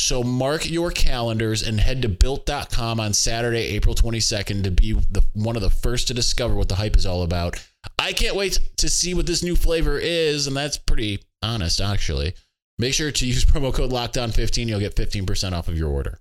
So 0.00 0.24
mark 0.24 0.68
your 0.68 0.90
calendars 0.90 1.62
and 1.62 1.78
head 1.78 2.02
to 2.02 2.08
built.com 2.08 2.98
on 2.98 3.12
Saturday, 3.12 3.62
April 3.76 3.94
22nd 3.94 4.64
to 4.64 4.72
be 4.72 4.92
the 4.92 5.22
one 5.34 5.54
of 5.54 5.62
the 5.62 5.70
first 5.70 6.08
to 6.08 6.14
discover 6.14 6.56
what 6.56 6.68
the 6.68 6.74
hype 6.74 6.96
is 6.96 7.06
all 7.06 7.22
about. 7.22 7.64
I 7.96 8.12
can't 8.12 8.34
wait 8.34 8.58
to 8.78 8.88
see 8.88 9.14
what 9.14 9.26
this 9.26 9.44
new 9.44 9.54
flavor 9.54 10.00
is, 10.00 10.48
and 10.48 10.56
that's 10.56 10.78
pretty 10.78 11.22
honest 11.44 11.80
actually. 11.80 12.34
Make 12.80 12.94
sure 12.94 13.12
to 13.12 13.24
use 13.24 13.44
promo 13.44 13.72
code 13.72 13.92
LOCKEDON15. 13.92 14.66
You'll 14.66 14.80
get 14.80 14.96
15% 14.96 15.52
off 15.52 15.68
of 15.68 15.78
your 15.78 15.90
order. 15.90 16.18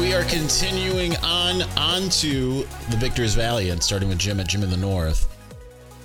We 0.00 0.14
are 0.14 0.24
continuing 0.24 1.14
on 1.16 1.60
onto 1.76 2.62
the 2.88 2.96
Victor's 2.96 3.34
Valiant, 3.34 3.82
starting 3.82 4.08
with 4.08 4.18
Jim 4.18 4.40
at 4.40 4.48
Jim 4.48 4.62
in 4.62 4.70
the 4.70 4.76
North. 4.78 5.28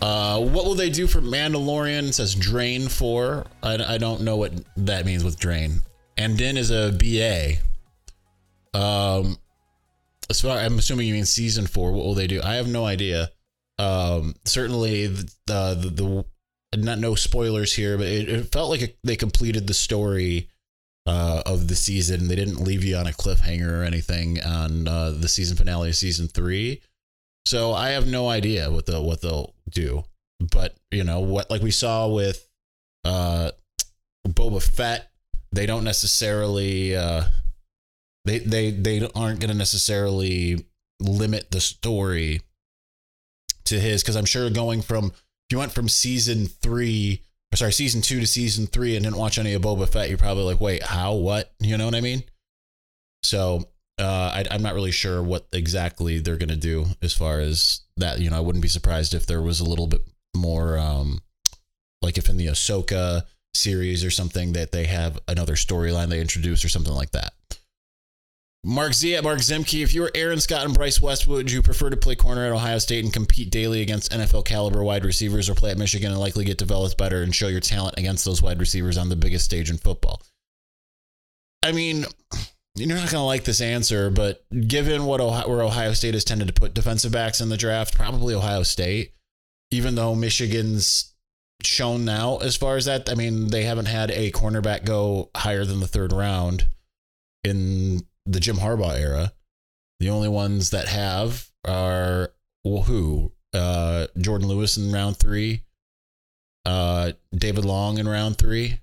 Uh, 0.02 0.38
what 0.42 0.66
will 0.66 0.76
they 0.76 0.90
do 0.90 1.08
for 1.08 1.22
Mandalorian? 1.22 2.10
It 2.10 2.14
says 2.14 2.36
Drain 2.36 2.90
4. 2.90 3.46
I, 3.64 3.96
I 3.96 3.98
don't 3.98 4.22
know 4.22 4.36
what 4.36 4.52
that 4.76 5.06
means 5.06 5.24
with 5.24 5.40
Drain. 5.40 5.82
And 6.18 6.38
Din 6.38 6.58
is 6.58 6.72
a 6.72 6.92
BA. 6.92 7.54
Um, 8.78 9.38
far 10.34 10.58
I'm 10.58 10.78
assuming 10.78 11.08
you 11.08 11.14
mean 11.14 11.24
season 11.26 11.66
4. 11.66 11.94
What 11.94 12.04
will 12.04 12.16
they 12.16 12.28
do? 12.28 12.42
I 12.44 12.56
have 12.56 12.68
no 12.68 12.86
idea. 12.86 13.30
Um, 13.80 14.36
certainly 14.44 15.08
the, 15.08 15.32
the, 15.48 16.26
the 16.74 16.82
not 16.82 17.00
no 17.00 17.16
spoilers 17.16 17.74
here, 17.74 17.98
but 17.98 18.08
it, 18.08 18.28
it 18.28 18.52
felt 18.52 18.70
like 18.70 18.98
they 19.06 19.16
completed 19.16 19.68
the 19.68 19.74
story 19.74 20.50
uh, 21.06 21.44
of 21.46 21.68
the 21.68 21.76
season. 21.76 22.28
They 22.28 22.36
didn't 22.36 22.62
leave 22.62 22.84
you 22.84 22.98
on 22.98 23.08
a 23.08 23.12
cliffhanger 23.12 23.82
or 23.82 23.84
anything 23.84 24.42
on 24.42 24.88
uh, 24.88 25.12
the 25.12 25.28
season 25.28 25.58
finale 25.58 25.90
of 25.90 25.96
season 25.96 26.28
three. 26.28 26.82
So 27.46 27.74
I 27.74 27.90
have 27.90 28.08
no 28.08 28.28
idea 28.28 28.72
what 28.72 28.86
the 28.86 29.02
what 29.02 29.22
they'll 29.22 29.54
do. 29.70 30.04
But 30.40 30.76
you 30.92 31.04
know 31.04 31.20
what, 31.22 31.50
like 31.50 31.62
we 31.62 31.72
saw 31.72 32.08
with 32.08 32.48
uh, 33.04 33.52
Boba 34.28 34.62
Fett, 34.62 35.12
they 35.52 35.66
don't 35.66 35.84
necessarily 35.84 36.96
uh, 36.96 37.26
they 38.26 38.40
they 38.40 38.72
they 38.72 39.08
aren't 39.16 39.40
going 39.40 39.52
to 39.52 39.58
necessarily 39.58 40.66
limit 41.00 41.52
the 41.52 41.62
story 41.62 42.42
to 43.66 43.80
his 43.80 44.02
because 44.02 44.16
I'm 44.16 44.26
sure 44.26 44.50
going 44.50 44.82
from 44.82 45.14
you 45.52 45.60
went 45.60 45.72
from 45.72 45.88
season 45.88 46.48
three 46.48 47.22
or 47.56 47.58
sorry, 47.58 47.72
season 47.72 48.02
two 48.02 48.20
to 48.20 48.28
season 48.28 48.68
three 48.68 48.98
and 48.98 49.06
didn't 49.06 49.18
watch 49.18 49.38
any 49.38 49.54
of 49.54 49.62
Boba 49.62 49.88
Fett, 49.88 50.10
you're 50.10 50.18
probably 50.18 50.44
like, 50.44 50.60
wait, 50.60 50.84
how? 50.84 51.14
What? 51.14 51.54
You 51.62 51.78
know 51.78 51.86
what 51.86 51.96
I 51.96 52.02
mean? 52.02 52.24
So 53.24 53.70
uh, 53.98 54.04
I, 54.04 54.44
I'm 54.52 54.62
not 54.62 54.74
really 54.74 54.92
sure 54.92 55.24
what 55.24 55.48
exactly 55.54 56.20
they're 56.20 56.36
going 56.36 56.50
to 56.50 56.58
do 56.58 56.86
as 57.02 57.14
far 57.14 57.40
as 57.40 57.80
that. 57.96 58.20
You 58.20 58.30
know, 58.30 58.36
I 58.36 58.42
wouldn't 58.42 58.62
be 58.62 58.68
surprised 58.68 59.14
if 59.14 59.26
there 59.26 59.42
was 59.42 59.62
a 59.62 59.66
little 59.66 59.88
bit 59.88 60.02
more, 60.36 60.78
um, 60.78 61.20
like 62.02 62.18
if 62.18 62.28
in 62.28 62.36
the 62.36 62.48
Ahsoka 62.48 63.24
series 63.54 64.04
or 64.04 64.12
something 64.12 64.52
that 64.52 64.74
they 64.74 64.84
have 64.84 65.18
another 65.30 65.54
storyline 65.54 66.10
they 66.10 66.20
introduce 66.20 66.66
or 66.66 66.70
something 66.70 66.94
like 66.94 67.12
that. 67.12 67.32
Mark 68.68 68.96
Z 68.96 69.16
at 69.16 69.24
Mark 69.24 69.38
Zimke, 69.42 69.84
if 69.84 69.94
you 69.94 70.02
were 70.02 70.12
Aaron 70.16 70.40
Scott 70.40 70.66
and 70.66 70.74
Bryce 70.74 71.00
Westwood, 71.00 71.38
would 71.38 71.52
you 71.52 71.62
prefer 71.62 71.92
to 71.92 71.98
play 71.98 72.16
corner 72.16 72.44
at 72.44 72.52
Ohio 72.52 72.80
State 72.80 73.04
and 73.04 73.14
compete 73.14 73.52
daily 73.52 73.84
against 73.84 74.12
NFL 74.12 74.44
caliber 74.46 74.84
wide 74.84 75.06
receivers 75.06 75.48
or 75.48 75.54
play 75.54 75.70
at 75.70 75.78
Michigan 75.78 76.10
and 76.10 76.20
likely 76.20 76.46
get 76.46 76.58
developed 76.58 76.98
better 76.98 77.22
and 77.22 77.36
show 77.36 77.48
your 77.48 77.60
talent 77.60 78.00
against 78.00 78.26
those 78.26 78.42
wide 78.42 78.60
receivers 78.60 78.98
on 78.98 79.08
the 79.08 79.16
biggest 79.16 79.46
stage 79.46 79.70
in 79.70 79.78
football? 79.78 80.20
I 81.62 81.74
mean, 81.74 82.06
you're 82.76 82.88
not 82.88 83.12
going 83.12 83.22
to 83.22 83.22
like 83.22 83.44
this 83.44 83.62
answer, 83.62 84.10
but 84.10 84.44
given 84.68 85.06
what 85.06 85.22
Ohio, 85.22 85.48
where 85.48 85.62
Ohio 85.62 85.94
State 85.94 86.16
has 86.16 86.24
tended 86.24 86.48
to 86.48 86.54
put 86.54 86.74
defensive 86.74 87.12
backs 87.12 87.42
in 87.42 87.50
the 87.50 87.58
draft, 87.58 87.96
probably 87.96 88.34
Ohio 88.34 88.64
State, 88.64 89.14
even 89.70 89.94
though 89.94 90.16
Michigan's 90.16 91.14
shown 91.62 92.04
now 92.04 92.38
as 92.38 92.58
far 92.58 92.78
as 92.78 92.86
that. 92.86 93.12
I 93.12 93.14
mean, 93.14 93.50
they 93.50 93.62
haven't 93.62 93.86
had 93.86 94.10
a 94.10 94.32
cornerback 94.32 94.86
go 94.86 95.30
higher 95.38 95.66
than 95.66 95.82
the 95.82 95.88
third 95.88 96.12
round 96.12 96.68
in 97.44 98.08
the 98.26 98.40
Jim 98.40 98.58
Harbaugh 98.58 99.00
era. 99.00 99.34
The 100.00 100.10
only 100.10 100.30
ones 100.30 100.72
that 100.72 100.88
have 100.88 101.50
are 101.66 102.32
well, 102.64 102.84
who? 102.84 103.32
Uh, 103.54 104.08
Jourdan 104.18 104.46
Lewis 104.48 104.76
in 104.76 104.92
round 104.92 105.18
three, 105.18 105.64
uh, 106.66 107.14
David 107.34 107.64
Long 107.64 108.00
in 108.00 108.08
round 108.08 108.38
three, 108.38 108.82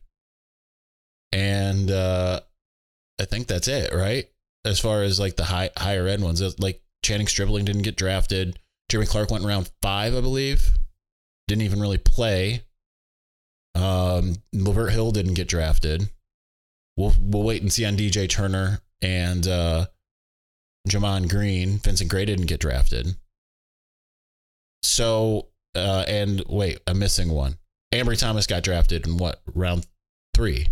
and 1.30 1.90
uh, 1.90 2.40
I 3.20 3.24
think 3.26 3.48
that's 3.48 3.68
it, 3.68 3.92
right? 3.92 4.28
As 4.64 4.80
far 4.80 5.02
as 5.02 5.20
like 5.20 5.36
the 5.36 5.44
high 5.44 5.70
higher 5.76 6.06
end 6.06 6.24
ones, 6.24 6.40
like 6.58 6.80
Channing 7.04 7.26
Stribling 7.26 7.66
didn't 7.66 7.82
get 7.82 7.96
drafted. 7.96 8.58
Jeremy 8.88 9.08
Clark 9.08 9.30
went 9.30 9.44
round 9.44 9.70
five, 9.82 10.14
I 10.14 10.20
believe. 10.20 10.70
Didn't 11.48 11.62
even 11.62 11.80
really 11.80 11.98
play. 11.98 12.62
Um, 13.74 14.36
Lavert 14.54 14.92
Hill 14.92 15.10
didn't 15.10 15.34
get 15.34 15.48
drafted. 15.48 16.08
We'll 16.96 17.14
we'll 17.20 17.42
wait 17.42 17.62
and 17.62 17.72
see 17.72 17.84
on 17.84 17.96
DJ 17.96 18.28
Turner 18.28 18.80
and 19.02 19.46
uh, 19.46 19.86
Gemon 20.88 21.28
Green. 21.28 21.78
Vincent 21.78 22.10
Gray 22.10 22.24
didn't 22.24 22.46
get 22.46 22.60
drafted. 22.60 23.16
So, 24.82 25.48
uh, 25.74 26.04
and 26.08 26.42
wait, 26.48 26.78
I'm 26.86 26.98
missing 26.98 27.30
one. 27.30 27.56
Ambry 27.92 28.18
Thomas 28.18 28.46
got 28.46 28.62
drafted 28.62 29.06
in 29.06 29.16
what 29.16 29.40
round 29.54 29.86
three? 30.34 30.68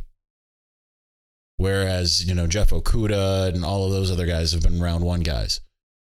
Whereas 1.59 2.25
you 2.27 2.35
know 2.35 2.47
Jeff 2.47 2.71
Okudah 2.71 3.55
and 3.55 3.65
all 3.65 3.85
of 3.85 3.93
those 3.93 4.11
other 4.11 4.27
guys 4.27 4.53
have 4.53 4.63
been 4.63 4.81
round 4.81 5.05
one 5.05 5.21
guys. 5.21 5.61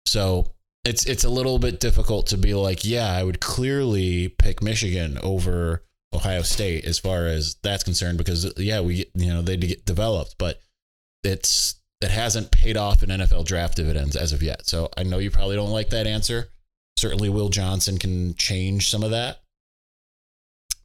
So 0.05 0.51
it's 0.85 1.05
it's 1.05 1.23
a 1.23 1.29
little 1.29 1.59
bit 1.59 1.79
difficult 1.79 2.27
to 2.27 2.37
be 2.37 2.53
like, 2.53 2.85
yeah, 2.85 3.11
I 3.11 3.23
would 3.23 3.39
clearly 3.39 4.29
pick 4.29 4.61
Michigan 4.61 5.17
over 5.23 5.83
Ohio 6.13 6.43
State 6.43 6.85
as 6.85 6.99
far 6.99 7.25
as 7.25 7.55
that's 7.63 7.83
concerned 7.83 8.17
because 8.17 8.51
yeah, 8.57 8.81
we 8.81 9.05
you 9.15 9.33
know 9.33 9.41
they 9.41 9.57
get 9.57 9.85
developed, 9.85 10.35
but 10.37 10.59
it's 11.23 11.78
that 12.01 12.11
hasn't 12.11 12.51
paid 12.51 12.77
off 12.77 13.03
in 13.03 13.09
NFL 13.09 13.45
draft 13.45 13.75
dividends 13.75 14.15
as 14.15 14.31
of 14.31 14.41
yet. 14.41 14.67
So 14.67 14.89
I 14.95 15.03
know 15.03 15.19
you 15.19 15.31
probably 15.31 15.55
don't 15.55 15.71
like 15.71 15.89
that 15.89 16.07
answer. 16.07 16.49
Certainly, 16.97 17.29
Will 17.29 17.49
Johnson 17.49 17.97
can 17.97 18.35
change 18.35 18.89
some 18.89 19.03
of 19.03 19.11
that, 19.11 19.41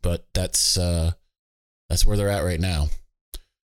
but 0.02 0.26
that's 0.32 0.76
uh, 0.76 1.12
that's 1.88 2.06
where 2.06 2.16
they're 2.16 2.28
at 2.28 2.44
right 2.44 2.60
now. 2.60 2.88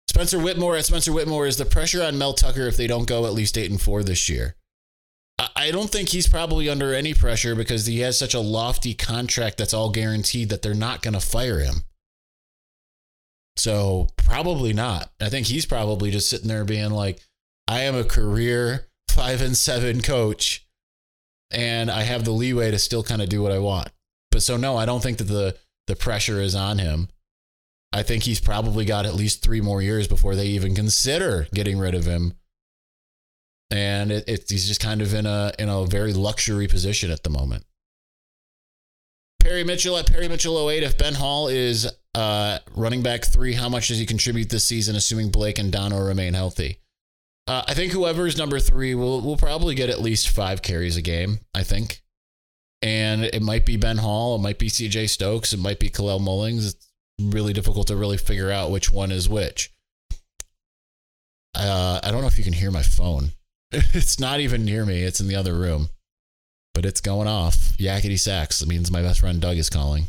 Spencer 0.09 0.38
Whitmore 0.38 0.76
at 0.76 0.87
Spencer 0.87 1.12
Whitmore 1.12 1.47
is 1.47 1.56
the 1.56 1.64
pressure 1.64 2.02
on 2.02 2.18
Mel 2.18 2.32
Tucker 2.32 2.66
if 2.66 2.76
they 2.76 2.87
don't 2.87 3.06
go 3.06 3.26
at 3.26 3.32
least 3.32 3.56
eight 3.56 3.70
and 3.70 3.80
four 3.80 4.02
this 4.02 4.28
year. 4.28 4.56
I 5.56 5.70
don't 5.70 5.90
think 5.90 6.11
he's 6.11 6.28
probably 6.28 6.68
under 6.68 6.92
any 6.94 7.14
pressure 7.14 7.54
because 7.54 7.87
he 7.87 8.00
has 8.00 8.18
such 8.18 8.35
a 8.35 8.40
lofty 8.40 8.92
contract 8.92 9.56
that's 9.56 9.73
all 9.73 9.90
guaranteed 9.90 10.50
that 10.50 10.61
they're 10.61 10.75
not 10.75 11.00
going 11.00 11.14
to 11.14 11.20
fire 11.20 11.61
him. 11.61 11.85
So 13.56 14.09
probably 14.16 14.73
not. 14.73 15.11
I 15.20 15.28
think 15.28 15.47
he's 15.47 15.64
probably 15.64 16.11
just 16.11 16.28
sitting 16.28 16.49
there 16.49 16.64
being 16.64 16.90
like, 16.90 17.20
I 17.70 17.82
am 17.82 17.94
a 17.94 18.02
career 18.02 18.88
five 19.08 19.40
and 19.40 19.56
seven 19.56 20.00
coach, 20.00 20.66
and 21.52 21.88
I 21.88 22.02
have 22.02 22.24
the 22.24 22.32
leeway 22.32 22.72
to 22.72 22.80
still 22.80 23.04
kind 23.04 23.22
of 23.22 23.28
do 23.28 23.42
what 23.42 23.52
I 23.52 23.60
want. 23.60 23.90
But 24.32 24.42
so 24.42 24.56
no, 24.56 24.76
I 24.76 24.86
don't 24.86 25.00
think 25.00 25.18
that 25.18 25.28
the 25.28 25.56
the 25.86 25.94
pressure 25.94 26.40
is 26.40 26.56
on 26.56 26.78
him. 26.78 27.06
I 27.92 28.02
think 28.02 28.24
he's 28.24 28.40
probably 28.40 28.84
got 28.84 29.06
at 29.06 29.14
least 29.14 29.44
three 29.44 29.60
more 29.60 29.80
years 29.80 30.08
before 30.08 30.34
they 30.34 30.46
even 30.46 30.74
consider 30.74 31.46
getting 31.54 31.78
rid 31.78 31.94
of 31.94 32.06
him. 32.06 32.34
And 33.70 34.10
it, 34.10 34.24
it, 34.26 34.50
he's 34.50 34.66
just 34.66 34.80
kind 34.80 35.00
of 35.00 35.14
in 35.14 35.26
a 35.26 35.52
in 35.56 35.68
a 35.68 35.86
very 35.86 36.12
luxury 36.12 36.66
position 36.66 37.12
at 37.12 37.22
the 37.22 37.30
moment. 37.30 37.64
Perry 39.38 39.62
Mitchell 39.62 39.96
at 39.96 40.10
Perry 40.10 40.26
Mitchell 40.26 40.68
08. 40.68 40.82
If 40.82 40.98
Ben 40.98 41.14
Hall 41.14 41.46
is 41.46 41.88
uh, 42.16 42.58
running 42.74 43.04
back 43.04 43.24
three, 43.24 43.52
how 43.52 43.68
much 43.68 43.86
does 43.86 44.00
he 44.00 44.06
contribute 44.06 44.50
this 44.50 44.64
season, 44.64 44.96
assuming 44.96 45.30
Blake 45.30 45.60
and 45.60 45.70
Dono 45.70 46.04
remain 46.04 46.34
healthy? 46.34 46.79
Uh, 47.50 47.64
I 47.66 47.75
think 47.75 47.90
whoever 47.90 48.28
is 48.28 48.38
number 48.38 48.61
three 48.61 48.95
will 48.95 49.21
will 49.23 49.37
probably 49.37 49.75
get 49.75 49.90
at 49.90 50.00
least 50.00 50.28
five 50.28 50.62
carries 50.62 50.97
a 50.97 51.02
game. 51.02 51.40
I 51.52 51.64
think, 51.64 52.00
and 52.80 53.25
it 53.25 53.42
might 53.42 53.66
be 53.66 53.76
Ben 53.76 53.97
Hall, 53.97 54.37
it 54.37 54.40
might 54.40 54.61
be 54.61 54.69
C.J. 54.69 55.09
Stokes, 55.09 55.52
it 55.52 55.59
might 55.59 55.80
be 55.80 55.90
Kalel 55.90 56.21
Mullings. 56.21 56.64
It's 56.64 56.92
really 57.21 57.52
difficult 57.52 57.88
to 57.88 57.97
really 57.97 58.19
figure 58.19 58.52
out 58.52 58.71
which 58.71 58.92
one 58.92 59.11
is 59.11 59.28
which. 59.28 59.73
Uh, 61.57 61.99
I 62.04 62.12
don't 62.12 62.21
know 62.21 62.28
if 62.28 62.38
you 62.38 62.45
can 62.45 62.52
hear 62.52 62.71
my 62.71 62.85
phone. 62.85 63.33
it's 63.73 64.21
not 64.21 64.38
even 64.38 64.64
near 64.64 64.87
me. 64.87 65.02
It's 65.02 65.19
in 65.21 65.26
the 65.26 65.35
other 65.35 65.54
room, 65.54 65.88
but 66.73 66.87
it's 66.87 67.00
going 67.00 67.26
off. 67.26 67.57
Yakety 67.78 68.21
sax. 68.21 68.61
That 68.61 68.69
means 68.69 68.92
my 68.92 69.02
best 69.02 69.19
friend 69.19 69.40
Doug 69.40 69.57
is 69.57 69.69
calling. 69.69 70.04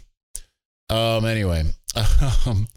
Um. 0.92 1.26
Anyway, 1.26 1.64
um, 2.46 2.68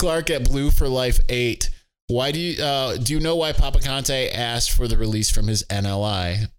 Clark 0.00 0.30
at 0.30 0.42
Blue 0.42 0.72
for 0.72 0.88
Life 0.88 1.20
eight. 1.28 1.69
Why 2.10 2.32
do 2.32 2.40
you 2.40 2.62
uh, 2.62 2.96
do 2.96 3.12
you 3.12 3.20
know 3.20 3.36
why 3.36 3.52
Papa 3.52 3.78
Conte 3.78 4.30
asked 4.30 4.72
for 4.72 4.88
the 4.88 4.98
release 4.98 5.30
from 5.30 5.46
his 5.46 5.64
NLI? 5.64 6.50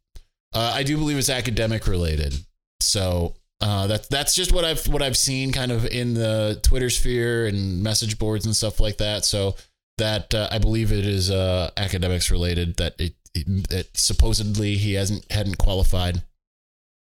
Uh, 0.53 0.71
I 0.75 0.83
do 0.83 0.97
believe 0.97 1.17
it's 1.17 1.29
academic 1.29 1.87
related. 1.87 2.33
So 2.79 3.35
uh, 3.59 3.87
that's 3.87 4.07
that's 4.07 4.33
just 4.33 4.53
what 4.53 4.63
I've 4.63 4.87
what 4.87 5.01
I've 5.01 5.17
seen 5.17 5.51
kind 5.51 5.71
of 5.71 5.85
in 5.85 6.13
the 6.13 6.59
Twitter 6.63 6.89
sphere 6.89 7.47
and 7.47 7.83
message 7.83 8.17
boards 8.17 8.45
and 8.45 8.55
stuff 8.55 8.79
like 8.79 8.97
that. 8.97 9.25
So 9.25 9.55
that 9.97 10.33
uh, 10.33 10.47
I 10.51 10.57
believe 10.57 10.93
it 10.93 11.05
is 11.05 11.29
uh, 11.29 11.71
academics 11.75 12.31
related. 12.31 12.77
That 12.77 12.95
it, 12.97 13.15
it, 13.35 13.89
supposedly 13.93 14.77
he 14.77 14.93
hasn't 14.93 15.29
hadn't 15.31 15.57
qualified. 15.57 16.23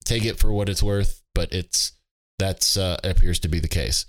Take 0.04 0.25
it 0.25 0.38
for 0.38 0.51
what 0.51 0.68
it's 0.68 0.84
worth, 0.84 1.24
but 1.34 1.54
it's 1.54 1.94
that's 2.38 2.75
uh, 2.75 3.00
appears 3.04 3.39
to 3.39 3.48
be 3.48 3.60
the 3.60 3.70
case. 3.70 4.06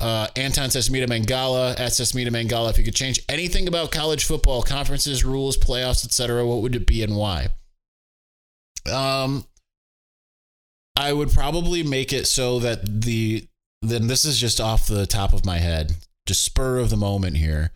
Uh, 0.00 0.28
Anton 0.36 0.68
Sesmita 0.68 1.06
Mangala 1.06 1.72
at 1.72 1.90
Sesmita 1.90 2.28
Mangala. 2.28 2.70
If 2.70 2.78
you 2.78 2.84
could 2.84 2.94
change 2.94 3.20
anything 3.28 3.66
about 3.66 3.90
college 3.90 4.24
football, 4.24 4.62
conferences, 4.62 5.24
rules, 5.24 5.56
playoffs, 5.56 6.04
etc., 6.04 6.46
what 6.46 6.62
would 6.62 6.76
it 6.76 6.86
be 6.86 7.02
and 7.02 7.16
why? 7.16 7.48
Um, 8.90 9.44
I 10.96 11.12
would 11.12 11.30
probably 11.30 11.82
make 11.82 12.12
it 12.12 12.26
so 12.26 12.58
that 12.60 13.02
the 13.02 13.46
then 13.82 14.08
this 14.08 14.24
is 14.24 14.38
just 14.38 14.60
off 14.60 14.86
the 14.86 15.06
top 15.06 15.32
of 15.32 15.44
my 15.44 15.58
head, 15.58 15.94
just 16.26 16.42
spur 16.42 16.78
of 16.78 16.90
the 16.90 16.96
moment 16.96 17.36
here. 17.36 17.70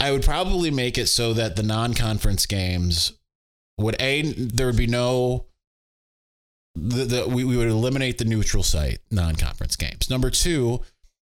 I 0.00 0.10
would 0.10 0.22
probably 0.22 0.70
make 0.70 0.98
it 0.98 1.06
so 1.06 1.32
that 1.34 1.56
the 1.56 1.62
non-conference 1.62 2.46
games 2.46 3.12
would 3.78 3.96
a 4.00 4.22
there 4.22 4.66
would 4.66 4.76
be 4.76 4.86
no 4.86 5.46
the, 6.74 7.04
the 7.04 7.28
we, 7.28 7.44
we 7.44 7.56
would 7.56 7.68
eliminate 7.68 8.18
the 8.18 8.24
neutral 8.24 8.62
site 8.62 8.98
non-conference 9.10 9.76
games. 9.76 10.10
Number 10.10 10.30
two, 10.30 10.80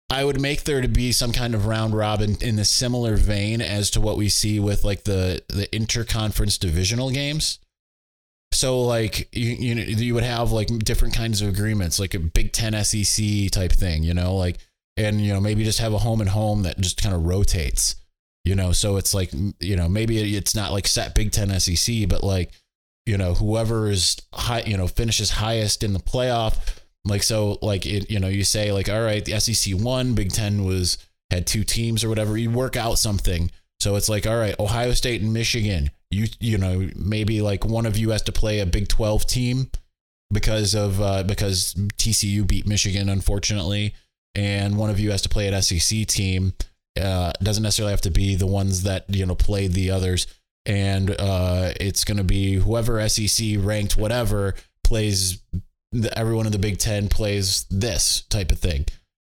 I 0.10 0.24
would 0.24 0.40
make 0.40 0.64
there 0.64 0.82
to 0.82 0.88
be 0.88 1.12
some 1.12 1.32
kind 1.32 1.56
of 1.56 1.66
round 1.66 1.96
robin 1.96 2.38
in 2.40 2.60
a 2.60 2.66
similar 2.66 3.16
vein 3.16 3.60
as 3.60 3.90
to 3.92 4.02
what 4.02 4.18
we 4.18 4.30
see 4.30 4.60
with 4.60 4.84
like 4.84 5.04
the 5.04 5.44
the 5.50 5.68
interconference 5.68 6.60
divisional 6.60 7.10
games. 7.10 7.60
So 8.52 8.82
like 8.82 9.28
you 9.36 9.52
you 9.52 9.76
you 9.76 10.14
would 10.14 10.24
have 10.24 10.52
like 10.52 10.68
different 10.80 11.16
kinds 11.16 11.42
of 11.42 11.50
agreements, 11.50 12.00
like 12.00 12.14
a 12.14 12.20
Big 12.20 12.54
Ten 12.54 12.74
SEC 12.84 13.52
type 13.52 13.72
thing, 13.72 14.04
you 14.04 14.14
know, 14.14 14.36
like 14.36 14.60
and 14.96 15.20
you 15.20 15.34
know 15.34 15.42
maybe 15.42 15.64
just 15.64 15.80
have 15.80 15.94
a 15.94 15.98
home 15.98 16.22
and 16.22 16.30
home 16.30 16.64
that 16.64 16.80
just 16.80 17.02
kind 17.02 17.16
of 17.16 17.26
rotates, 17.26 17.96
you 18.46 18.54
know. 18.54 18.72
So 18.72 18.98
it's 18.98 19.14
like 19.14 19.32
you 19.60 19.76
know 19.76 19.90
maybe 19.90 20.36
it's 20.38 20.56
not 20.56 20.72
like 20.72 20.88
set 20.88 21.16
Big 21.16 21.32
Ten 21.32 21.60
SEC, 21.60 22.08
but 22.08 22.24
like 22.24 22.52
you 23.08 23.18
know 23.18 23.34
whoever 23.34 23.90
is 23.90 24.18
high, 24.34 24.62
you 24.62 24.78
know 24.78 24.88
finishes 24.88 25.32
highest 25.32 25.84
in 25.84 25.94
the 25.94 26.00
playoff 26.00 26.80
like 27.06 27.24
so, 27.24 27.58
like 27.62 27.86
it, 27.86 28.10
you 28.10 28.20
know, 28.20 28.28
you 28.28 28.44
say 28.44 28.72
like, 28.72 28.90
all 28.90 29.02
right, 29.02 29.24
the 29.24 29.40
SEC 29.40 29.74
won, 29.78 30.14
Big 30.14 30.32
Ten 30.32 30.66
was 30.66 30.98
had 31.32 31.48
two 31.48 31.64
teams 31.64 32.04
or 32.04 32.10
whatever. 32.10 32.38
You 32.38 32.50
work 32.50 32.76
out 32.76 33.00
something. 33.00 33.52
So 33.80 33.96
it's 33.96 34.10
like, 34.10 34.26
all 34.26 34.38
right, 34.38 34.60
Ohio 34.60 34.92
State 34.94 35.22
and 35.22 35.34
Michigan. 35.34 35.92
You 36.12 36.28
you 36.40 36.58
know 36.58 36.90
maybe 36.96 37.42
like 37.42 37.66
one 37.66 37.86
of 37.86 37.98
you 37.98 38.12
has 38.12 38.22
to 38.24 38.32
play 38.32 38.60
a 38.60 38.66
Big 38.66 38.88
Twelve 38.88 39.26
team 39.26 39.70
because 40.32 40.74
of 40.74 41.02
uh, 41.02 41.24
because 41.24 41.74
TCU 41.98 42.48
beat 42.48 42.68
Michigan 42.68 43.10
unfortunately, 43.10 43.94
and 44.34 44.78
one 44.78 44.90
of 44.90 45.00
you 45.00 45.12
has 45.12 45.22
to 45.24 45.30
play 45.30 45.48
an 45.48 45.62
SEC 45.62 46.06
team. 46.08 46.54
Uh, 47.00 47.34
doesn't 47.44 47.64
necessarily 47.64 47.92
have 47.92 48.02
to 48.02 48.12
be 48.12 48.36
the 48.36 48.48
ones 48.48 48.84
that 48.84 49.06
you 49.10 49.26
know 49.26 49.36
played 49.36 49.74
the 49.74 49.92
others, 49.92 50.28
and 50.66 51.12
uh, 51.20 51.72
it's 51.80 52.04
going 52.04 52.18
to 52.18 52.24
be 52.24 52.54
whoever 52.56 53.08
SEC 53.10 53.58
ranked 53.60 53.98
whatever 53.98 54.56
plays. 54.84 55.42
The, 55.96 56.18
everyone 56.18 56.46
in 56.46 56.52
the 56.52 56.60
Big 56.60 56.78
Ten 56.78 57.08
plays 57.08 57.66
this 57.72 58.24
type 58.24 58.52
of 58.52 58.60
thing, 58.60 58.86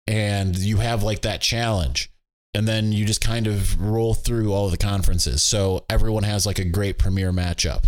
and 0.08 0.58
you 0.58 0.78
have 0.78 1.04
like 1.04 1.22
that 1.22 1.42
challenge, 1.42 2.12
and 2.54 2.68
then 2.68 2.92
you 2.92 3.06
just 3.06 3.22
kind 3.22 3.48
of 3.48 3.80
roll 3.82 4.14
through 4.14 4.52
all 4.52 4.70
the 4.70 4.78
conferences. 4.78 5.42
So 5.42 5.86
everyone 5.90 6.24
has 6.24 6.46
like 6.46 6.60
a 6.60 6.66
great 6.66 6.98
premier 6.98 7.32
matchup, 7.32 7.86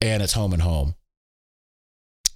and 0.00 0.22
it's 0.22 0.34
home 0.34 0.52
and 0.52 0.62
home. 0.62 0.94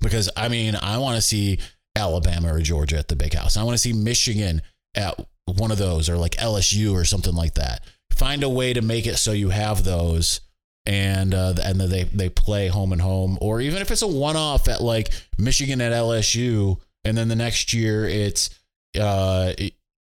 Because 0.00 0.28
I 0.36 0.48
mean, 0.48 0.74
I 0.74 0.98
want 0.98 1.16
to 1.16 1.22
see 1.22 1.60
Alabama 1.94 2.54
or 2.54 2.60
Georgia 2.60 2.98
at 2.98 3.08
the 3.08 3.16
big 3.16 3.34
house. 3.34 3.56
I 3.56 3.62
want 3.62 3.74
to 3.74 3.82
see 3.82 3.92
Michigan 3.92 4.62
at 4.94 5.18
one 5.46 5.70
of 5.70 5.78
those 5.78 6.08
or 6.08 6.16
like 6.16 6.36
LSU 6.36 6.92
or 6.92 7.04
something 7.04 7.34
like 7.34 7.54
that. 7.54 7.84
Find 8.12 8.42
a 8.42 8.48
way 8.48 8.72
to 8.72 8.82
make 8.82 9.06
it 9.06 9.16
so 9.16 9.32
you 9.32 9.50
have 9.50 9.84
those 9.84 10.40
and 10.88 11.34
uh, 11.34 11.52
and 11.62 11.78
they 11.78 12.04
they 12.04 12.30
play 12.30 12.68
home 12.68 12.92
and 12.92 13.02
home 13.02 13.36
or 13.42 13.60
even 13.60 13.82
if 13.82 13.90
it's 13.90 14.02
a 14.02 14.06
one 14.06 14.36
off 14.36 14.68
at 14.68 14.80
like 14.80 15.10
Michigan 15.36 15.82
at 15.82 15.92
LSU 15.92 16.80
and 17.04 17.16
then 17.16 17.28
the 17.28 17.36
next 17.36 17.74
year 17.74 18.06
it's 18.06 18.50
uh 18.98 19.52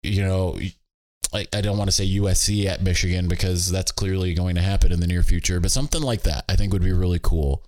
you 0.02 0.24
know 0.24 0.58
I, 1.34 1.46
I 1.54 1.62
don't 1.62 1.78
want 1.78 1.90
to 1.90 1.96
say 1.96 2.08
USC 2.08 2.66
at 2.66 2.82
Michigan 2.82 3.28
because 3.28 3.70
that's 3.70 3.92
clearly 3.92 4.34
going 4.34 4.56
to 4.56 4.62
happen 4.62 4.94
in 4.94 5.02
the 5.02 5.08
near 5.08 5.24
future 5.24 5.60
but 5.60 5.72
something 5.72 6.02
like 6.02 6.24
that 6.24 6.46
I 6.48 6.56
think 6.56 6.72
would 6.72 6.82
be 6.82 6.94
really 6.94 7.20
cool 7.22 7.66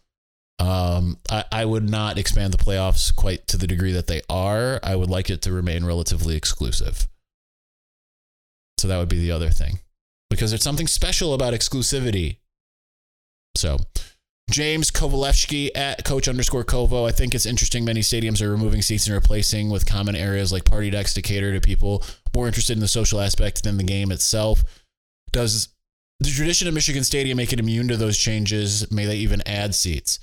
um, 0.60 1.18
I, 1.30 1.44
I 1.52 1.66
would 1.66 1.90
not 1.90 2.18
expand 2.18 2.54
the 2.54 2.64
playoffs 2.64 3.14
quite 3.14 3.48
to 3.48 3.58
the 3.58 3.68
degree 3.68 3.92
that 3.94 4.08
they 4.08 4.22
are. 4.30 4.80
I 4.84 4.96
would 4.96 5.10
like 5.10 5.30
it 5.30 5.42
to 5.42 5.52
remain 5.52 5.84
relatively 5.84 6.38
exclusive. 6.38 7.08
So 8.78 8.88
that 8.88 8.98
would 8.98 9.10
be 9.10 9.20
the 9.20 9.32
other 9.32 9.50
thing. 9.50 9.80
Because 10.30 10.52
there's 10.52 10.64
something 10.64 10.88
special 10.88 11.34
about 11.34 11.54
exclusivity. 11.54 12.38
So 13.56 13.78
James 14.50 14.92
Kovalevsky 14.92 15.70
at 15.76 16.04
coach 16.04 16.28
underscore 16.28 16.64
Kovo. 16.64 17.08
I 17.08 17.12
think 17.12 17.34
it's 17.34 17.46
interesting 17.46 17.86
many 17.86 18.02
stadiums 18.02 18.42
are 18.42 18.52
removing 18.52 18.82
seats 18.82 19.08
and 19.08 19.16
replacing 19.16 19.70
with 19.70 19.86
common 19.86 20.16
areas 20.16 20.52
like 20.52 20.66
party 20.66 20.90
decks 20.90 21.14
to 21.14 21.22
cater 21.22 21.54
to 21.54 21.62
people 21.62 22.04
more 22.36 22.48
interested 22.48 22.74
in 22.74 22.82
the 22.82 22.88
social 22.88 23.20
aspect 23.20 23.64
than 23.64 23.78
the 23.78 23.84
game 23.84 24.12
itself. 24.12 24.64
Does 25.32 25.70
the 26.20 26.30
tradition 26.30 26.68
of 26.68 26.74
Michigan 26.74 27.04
Stadium 27.04 27.38
make 27.38 27.54
it 27.54 27.60
immune 27.60 27.88
to 27.88 27.98
those 27.98 28.18
changes? 28.18 28.92
May 28.92 29.06
they 29.06 29.18
even 29.18 29.42
add 29.46 29.74
seats? 29.74 30.20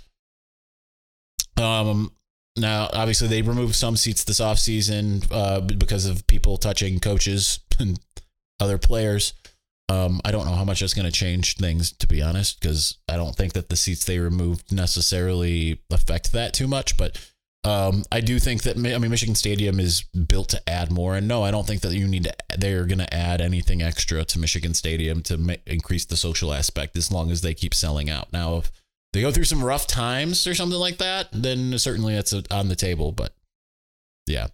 Um, 1.60 2.12
now, 2.56 2.88
obviously, 2.92 3.28
they 3.28 3.42
removed 3.42 3.74
some 3.74 3.96
seats 3.96 4.24
this 4.24 4.40
offseason 4.40 5.26
uh, 5.30 5.60
because 5.60 6.06
of 6.06 6.26
people 6.26 6.56
touching 6.56 7.00
coaches 7.00 7.60
and 7.78 7.98
other 8.60 8.78
players. 8.78 9.34
Um, 9.90 10.20
I 10.24 10.30
don't 10.30 10.46
know 10.46 10.54
how 10.54 10.64
much 10.64 10.80
that's 10.80 10.94
going 10.94 11.06
to 11.06 11.12
change 11.12 11.56
things, 11.56 11.90
to 11.90 12.06
be 12.06 12.22
honest, 12.22 12.60
because 12.60 12.96
I 13.08 13.16
don't 13.16 13.34
think 13.34 13.54
that 13.54 13.70
the 13.70 13.76
seats 13.76 14.04
they 14.04 14.20
removed 14.20 14.72
necessarily 14.72 15.82
affect 15.90 16.30
that 16.32 16.54
too 16.54 16.68
much. 16.68 16.96
But 16.96 17.18
um, 17.64 18.04
I 18.12 18.20
do 18.20 18.38
think 18.38 18.62
that 18.62 18.76
I 18.76 18.98
mean 18.98 19.10
Michigan 19.10 19.34
Stadium 19.34 19.80
is 19.80 20.02
built 20.02 20.50
to 20.50 20.70
add 20.70 20.92
more, 20.92 21.16
and 21.16 21.26
no, 21.26 21.42
I 21.42 21.50
don't 21.50 21.66
think 21.66 21.80
that 21.80 21.92
you 21.92 22.06
need 22.06 22.24
to. 22.24 22.34
They're 22.56 22.84
going 22.84 23.00
to 23.00 23.12
add 23.12 23.40
anything 23.40 23.82
extra 23.82 24.24
to 24.26 24.38
Michigan 24.38 24.74
Stadium 24.74 25.22
to 25.24 25.36
ma- 25.36 25.54
increase 25.66 26.04
the 26.04 26.16
social 26.16 26.54
aspect, 26.54 26.96
as 26.96 27.10
long 27.10 27.32
as 27.32 27.40
they 27.40 27.52
keep 27.52 27.74
selling 27.74 28.08
out. 28.08 28.32
Now, 28.32 28.58
if 28.58 28.70
they 29.12 29.22
go 29.22 29.32
through 29.32 29.44
some 29.44 29.64
rough 29.64 29.88
times 29.88 30.46
or 30.46 30.54
something 30.54 30.78
like 30.78 30.98
that, 30.98 31.30
then 31.32 31.76
certainly 31.80 32.14
that's 32.14 32.32
on 32.32 32.68
the 32.68 32.76
table. 32.76 33.10
But 33.10 33.34
yeah. 34.28 34.46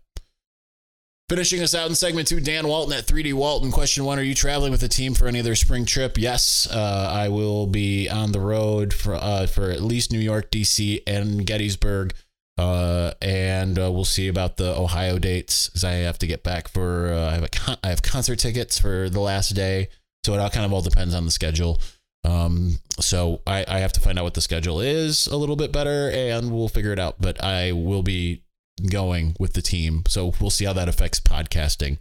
Finishing 1.28 1.61
us 1.61 1.75
out 1.75 1.88
in 1.88 1.97
segment 1.97 2.28
two, 2.28 2.38
Dan 2.38 2.68
Walton 2.68 2.97
at 2.97 3.04
3D 3.04 3.35
Walton. 3.35 3.73
Question 3.73 4.04
one 4.04 4.16
Are 4.16 4.23
you 4.23 4.35
traveling 4.35 4.71
with 4.71 4.80
the 4.80 4.88
team 4.88 5.12
for 5.12 5.26
any 5.26 5.40
of 5.40 5.45
their 5.45 5.56
spring 5.56 5.85
trip? 5.85 6.16
Yes, 6.16 6.68
uh, 6.71 7.11
I 7.12 7.28
will 7.30 7.66
be 7.66 8.09
on 8.09 8.30
the 8.30 8.38
road 8.38 8.94
for, 8.94 9.14
uh, 9.14 9.48
for 9.48 9.70
at 9.70 9.81
least 9.81 10.12
New 10.12 10.20
York, 10.20 10.53
DC, 10.53 11.03
and 11.05 11.44
Gettysburg. 11.44 12.14
Uh, 12.57 13.12
and 13.20 13.77
uh, 13.77 13.90
we'll 13.90 14.05
see 14.05 14.29
about 14.29 14.57
the 14.57 14.79
Ohio 14.79 15.18
dates 15.18 15.68
because 15.68 15.83
I 15.83 15.94
have 15.94 16.16
to 16.20 16.29
get 16.29 16.44
back 16.44 16.68
for 16.68 17.12
uh, 17.12 17.31
I 17.31 17.35
have 17.35 17.42
a 17.42 17.48
con- 17.48 17.79
I 17.83 17.88
have 17.88 18.03
concert 18.03 18.38
tickets 18.38 18.79
for 18.79 19.11
the 19.11 19.20
last 19.20 19.48
day, 19.50 19.88
so 20.24 20.33
it 20.33 20.38
all 20.38 20.48
kind 20.48 20.64
of 20.64 20.72
all 20.72 20.81
depends 20.81 21.12
on 21.12 21.24
the 21.24 21.33
schedule. 21.33 21.81
Um, 22.22 22.79
so 23.00 23.42
I, 23.46 23.64
I 23.66 23.79
have 23.81 23.92
to 23.94 24.00
find 24.00 24.16
out 24.16 24.24
what 24.24 24.35
the 24.35 24.40
schedule 24.40 24.81
is 24.81 25.27
a 25.27 25.37
little 25.37 25.57
bit 25.57 25.72
better 25.72 26.11
and 26.11 26.53
we'll 26.53 26.68
figure 26.68 26.92
it 26.92 26.98
out. 26.98 27.16
But 27.20 27.42
I 27.42 27.72
will 27.72 28.03
be 28.03 28.42
going 28.90 29.36
with 29.38 29.54
the 29.54 29.62
team. 29.62 30.02
So 30.08 30.32
we'll 30.40 30.50
see 30.50 30.64
how 30.64 30.72
that 30.74 30.88
affects 30.88 31.20
podcasting. 31.20 31.98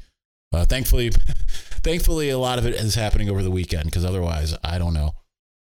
Uh, 0.53 0.65
thankfully, 0.65 1.09
thankfully, 1.83 2.29
a 2.29 2.38
lot 2.38 2.59
of 2.59 2.65
it 2.65 2.75
is 2.75 2.95
happening 2.95 3.29
over 3.29 3.43
the 3.43 3.51
weekend 3.51 3.85
because 3.85 4.05
otherwise, 4.05 4.55
I 4.63 4.77
don't 4.77 4.93
know. 4.93 5.15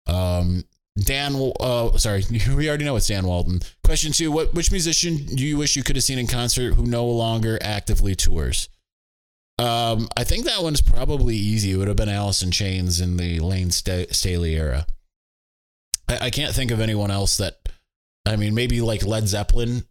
Um, 0.06 0.64
Dan, 0.98 1.52
uh, 1.60 1.96
sorry, 1.98 2.24
we 2.54 2.68
already 2.68 2.84
know 2.84 2.96
it's 2.96 3.08
Dan 3.08 3.26
Walton. 3.26 3.60
Question 3.84 4.12
two: 4.12 4.30
What 4.32 4.54
which 4.54 4.70
musician 4.70 5.16
do 5.16 5.44
you 5.44 5.58
wish 5.58 5.76
you 5.76 5.82
could 5.82 5.96
have 5.96 6.04
seen 6.04 6.18
in 6.18 6.26
concert 6.26 6.74
who 6.74 6.84
no 6.86 7.06
longer 7.06 7.58
actively 7.60 8.14
tours? 8.14 8.68
Um, 9.58 10.08
I 10.16 10.24
think 10.24 10.44
that 10.44 10.62
one's 10.62 10.82
probably 10.82 11.34
easy. 11.34 11.72
It 11.72 11.76
would 11.76 11.88
have 11.88 11.96
been 11.96 12.10
in 12.10 12.50
Chains 12.50 13.00
in 13.00 13.16
the 13.16 13.40
Layne 13.40 13.70
Staley 13.70 14.54
era. 14.54 14.86
I, 16.08 16.26
I 16.26 16.30
can't 16.30 16.54
think 16.54 16.70
of 16.70 16.80
anyone 16.80 17.10
else 17.10 17.36
that. 17.38 17.56
I 18.24 18.34
mean, 18.34 18.54
maybe 18.54 18.80
like 18.80 19.04
Led 19.04 19.28
Zeppelin, 19.28 19.84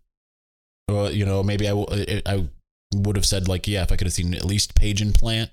or 0.88 1.10
you 1.10 1.26
know, 1.26 1.44
maybe 1.44 1.68
I, 1.68 1.72
w- 1.72 2.22
I 2.26 2.48
would 2.94 3.16
have 3.16 3.26
said 3.26 3.48
like, 3.48 3.68
yeah, 3.68 3.84
if 3.84 3.92
I 3.92 3.96
could 3.96 4.08
have 4.08 4.14
seen 4.14 4.34
at 4.34 4.46
least 4.46 4.76
Page 4.76 5.02
and 5.02 5.14
Plant 5.14 5.52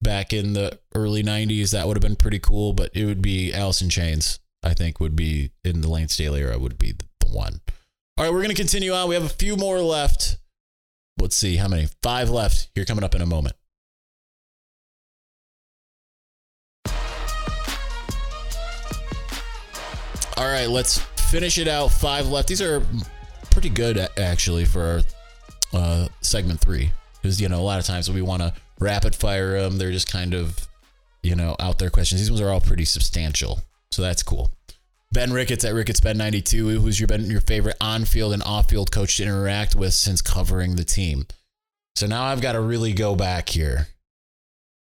back 0.00 0.32
in 0.32 0.52
the 0.52 0.78
early 0.94 1.22
'90s, 1.22 1.72
that 1.72 1.86
would 1.86 1.96
have 1.96 2.02
been 2.02 2.16
pretty 2.16 2.38
cool. 2.38 2.72
But 2.72 2.90
it 2.94 3.04
would 3.04 3.22
be 3.22 3.52
in 3.52 3.88
Chains. 3.90 4.40
I 4.64 4.74
think 4.74 5.00
would 5.00 5.16
be 5.16 5.50
in 5.64 5.80
the 5.80 5.88
Layne 5.88 6.08
Staley 6.08 6.40
era 6.40 6.58
would 6.58 6.78
be 6.78 6.92
the 6.92 7.26
one. 7.26 7.60
All 8.16 8.24
right, 8.24 8.32
we're 8.32 8.42
gonna 8.42 8.54
continue 8.54 8.92
on. 8.92 9.08
We 9.08 9.14
have 9.14 9.24
a 9.24 9.28
few 9.28 9.56
more 9.56 9.80
left. 9.80 10.38
Let's 11.18 11.36
see 11.36 11.56
how 11.56 11.68
many. 11.68 11.88
Five 12.02 12.30
left 12.30 12.70
here 12.74 12.84
coming 12.84 13.04
up 13.04 13.14
in 13.14 13.22
a 13.22 13.26
moment. 13.26 13.56
All 20.36 20.48
right, 20.48 20.68
let's 20.68 20.98
finish 21.30 21.58
it 21.58 21.68
out. 21.68 21.88
Five 21.92 22.28
left. 22.28 22.48
These 22.48 22.62
are 22.62 22.82
pretty 23.62 23.76
good 23.76 24.08
actually 24.18 24.64
for 24.64 25.02
uh, 25.72 26.08
segment 26.20 26.58
three 26.58 26.90
because 27.14 27.40
you 27.40 27.48
know 27.48 27.60
a 27.60 27.62
lot 27.62 27.78
of 27.78 27.86
times 27.86 28.10
we 28.10 28.20
want 28.20 28.42
to 28.42 28.52
rapid 28.80 29.14
fire 29.14 29.60
them. 29.60 29.78
They're 29.78 29.92
just 29.92 30.10
kind 30.10 30.34
of 30.34 30.66
you 31.22 31.36
know 31.36 31.54
out 31.60 31.78
there 31.78 31.88
questions. 31.88 32.20
These 32.20 32.30
ones 32.30 32.40
are 32.40 32.50
all 32.50 32.60
pretty 32.60 32.84
substantial, 32.84 33.60
so 33.92 34.02
that's 34.02 34.24
cool. 34.24 34.50
Ben 35.12 35.32
Ricketts 35.32 35.64
at 35.64 35.74
Ricketts 35.74 36.00
Ben 36.00 36.18
92. 36.18 36.80
Who's 36.80 36.98
your 36.98 37.06
been 37.06 37.30
your 37.30 37.40
favorite 37.40 37.76
on-field 37.80 38.32
and 38.32 38.42
off-field 38.42 38.90
coach 38.90 39.18
to 39.18 39.22
interact 39.22 39.76
with 39.76 39.94
since 39.94 40.20
covering 40.20 40.74
the 40.74 40.84
team? 40.84 41.26
So 41.94 42.08
now 42.08 42.24
I've 42.24 42.40
got 42.40 42.52
to 42.52 42.60
really 42.60 42.92
go 42.92 43.14
back 43.14 43.48
here. 43.48 43.86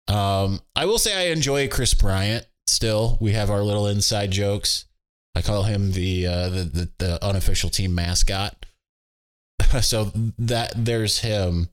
Um, 0.08 0.62
I 0.78 0.86
will 0.86 1.00
say 1.00 1.14
I 1.14 1.34
enjoy 1.34 1.68
Chris 1.68 1.94
Bryant 1.94 2.46
still. 2.68 3.18
We 3.20 3.34
have 3.34 3.50
our 3.50 3.64
little 3.64 3.88
inside 3.88 4.32
jokes. 4.32 4.86
I 5.36 5.42
call 5.42 5.64
him 5.64 5.94
the 5.94 6.28
uh, 6.28 6.50
the, 6.50 6.64
the, 6.64 6.90
the 6.98 7.26
unofficial 7.26 7.70
team 7.70 7.96
mascot. 7.96 8.66
so 9.82 10.12
that 10.38 10.74
there's 10.76 11.20
him. 11.20 11.70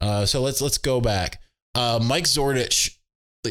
Uh, 0.00 0.26
so 0.26 0.40
let's 0.42 0.60
let's 0.60 0.78
go 0.78 1.00
back. 1.00 1.40
Uh, 1.74 2.00
Mike 2.02 2.24
Zordich 2.24 2.96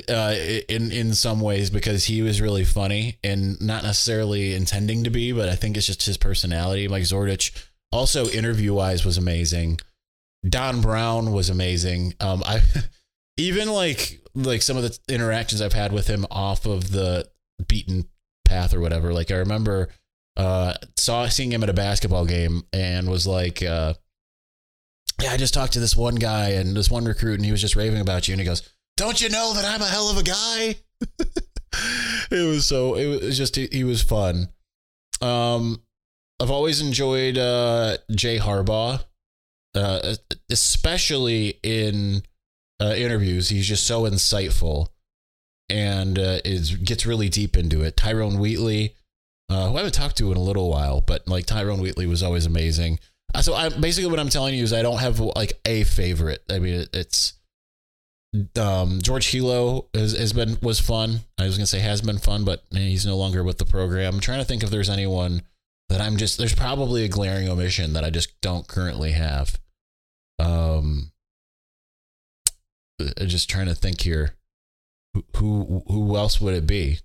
uh, 0.10 0.36
in 0.70 0.92
in 0.92 1.14
some 1.14 1.40
ways 1.40 1.70
because 1.70 2.06
he 2.06 2.22
was 2.22 2.42
really 2.42 2.66
funny 2.66 3.18
and 3.24 3.60
not 3.62 3.84
necessarily 3.84 4.54
intending 4.54 5.04
to 5.04 5.10
be, 5.10 5.32
but 5.32 5.50
I 5.50 5.56
think 5.56 5.78
it's 5.78 5.88
just 5.88 6.06
his 6.06 6.18
personality. 6.18 6.88
Mike 6.88 7.04
Zordich 7.04 7.52
also 7.92 8.28
interview 8.30 8.74
wise 8.74 9.06
was 9.06 9.18
amazing. 9.18 9.80
Don 10.48 10.82
Brown 10.82 11.32
was 11.32 11.50
amazing. 11.50 12.16
Um, 12.20 12.44
I 12.46 12.62
even 13.38 13.70
like 13.70 14.22
like 14.34 14.62
some 14.62 14.78
of 14.78 14.84
the 14.84 14.98
interactions 15.14 15.62
I've 15.62 15.74
had 15.74 15.92
with 15.92 16.08
him 16.08 16.26
off 16.32 16.66
of 16.66 16.92
the 16.92 17.30
beaten 17.68 18.08
path 18.52 18.74
or 18.74 18.82
whatever. 18.82 19.14
Like 19.14 19.32
I 19.32 19.36
remember 19.36 19.90
uh 20.38 20.74
saw 20.98 21.28
seeing 21.28 21.52
him 21.52 21.64
at 21.64 21.70
a 21.70 21.74
basketball 21.74 22.26
game 22.26 22.64
and 22.74 23.10
was 23.10 23.26
like 23.26 23.64
uh 23.64 23.94
yeah, 25.22 25.32
I 25.32 25.38
just 25.38 25.54
talked 25.54 25.74
to 25.74 25.80
this 25.80 25.96
one 25.96 26.16
guy 26.16 26.50
and 26.52 26.76
this 26.76 26.90
one 26.90 27.06
recruit 27.06 27.36
and 27.36 27.46
he 27.46 27.52
was 27.52 27.62
just 27.62 27.76
raving 27.76 28.02
about 28.02 28.28
you 28.28 28.34
and 28.34 28.42
he 28.42 28.46
goes, 28.46 28.68
don't 28.98 29.22
you 29.22 29.30
know 29.30 29.54
that 29.54 29.66
I'm 29.66 29.82
a 29.82 29.86
hell 29.86 30.10
of 30.10 30.18
a 30.18 30.24
guy? 30.24 30.76
it 32.32 32.48
was 32.48 32.66
so 32.66 32.96
it 32.96 33.22
was 33.22 33.38
just 33.38 33.56
he 33.56 33.84
was 33.84 34.02
fun. 34.02 34.50
Um, 35.22 35.82
I've 36.40 36.52
always 36.52 36.82
enjoyed 36.82 37.38
uh, 37.38 37.98
Jay 38.16 38.40
Harbaugh, 38.40 39.04
uh, 39.76 40.16
especially 40.50 41.60
in 41.62 42.24
uh, 42.82 42.96
interviews. 42.98 43.50
He's 43.50 43.68
just 43.68 43.86
so 43.86 44.04
insightful 44.04 44.88
and 45.72 46.20
uh, 46.20 46.40
is 46.44 46.76
gets 46.76 47.06
really 47.06 47.30
deep 47.30 47.56
into 47.58 47.82
it. 47.82 47.98
Tyrone 47.98 48.40
Wheatley, 48.40 48.96
uh, 49.50 49.70
who 49.70 49.76
I 49.76 49.78
haven't 49.78 49.94
talked 49.94 50.18
to 50.18 50.32
in 50.32 50.38
a 50.38 50.42
little 50.42 50.70
while, 50.70 51.02
but 51.02 51.28
like 51.28 51.46
Tyrone 51.46 51.82
Wheatley 51.82 52.06
was 52.06 52.22
always 52.22 52.46
amazing. 52.46 53.00
Uh, 53.34 53.42
So 53.42 53.54
I 53.54 53.70
basically 53.70 54.10
what 54.10 54.20
I'm 54.20 54.30
telling 54.30 54.54
you 54.54 54.64
is 54.64 54.74
I 54.74 54.82
don't 54.82 55.00
have 55.00 55.20
like 55.20 55.54
a 55.66 55.84
favorite. 55.86 56.44
I 56.50 56.60
mean, 56.60 56.82
it, 56.82 56.90
it's 56.94 57.34
um, 58.58 59.02
George 59.02 59.28
Helow 59.28 59.88
has, 59.94 60.14
has 60.14 60.34
been 60.34 60.58
was 60.62 60.80
fun. 60.80 61.22
I 61.38 61.46
was 61.46 61.58
gonna 61.58 61.68
say 61.68 61.80
has 61.80 62.02
been 62.02 62.18
fun, 62.20 62.44
but 62.44 62.64
he's 62.72 63.06
no 63.06 63.18
longer 63.18 63.44
with 63.44 63.58
the 63.58 63.66
program. 63.66 64.16
I'm 64.16 64.22
trying 64.22 64.40
to 64.40 64.46
think 64.46 64.64
if 64.64 64.70
there's 64.70 64.90
anyone 64.90 65.42
that 65.90 66.02
I'm 66.02 66.18
just 66.18 66.38
there's 66.38 66.56
probably 66.56 67.04
a 67.04 67.10
glaring 67.10 67.50
omission 67.50 67.94
that 67.94 68.04
I 68.04 68.10
just 68.10 68.40
don't 68.42 68.68
currently 68.68 69.12
have. 69.12 69.60
Um, 70.40 71.12
just 73.20 73.50
trying 73.50 73.68
to 73.68 73.76
think 73.76 74.02
here. 74.02 74.36
Who 75.14 75.84
who, 75.88 76.16
else 76.16 76.40
would 76.40 76.54
it 76.54 76.68
be? 76.68 77.00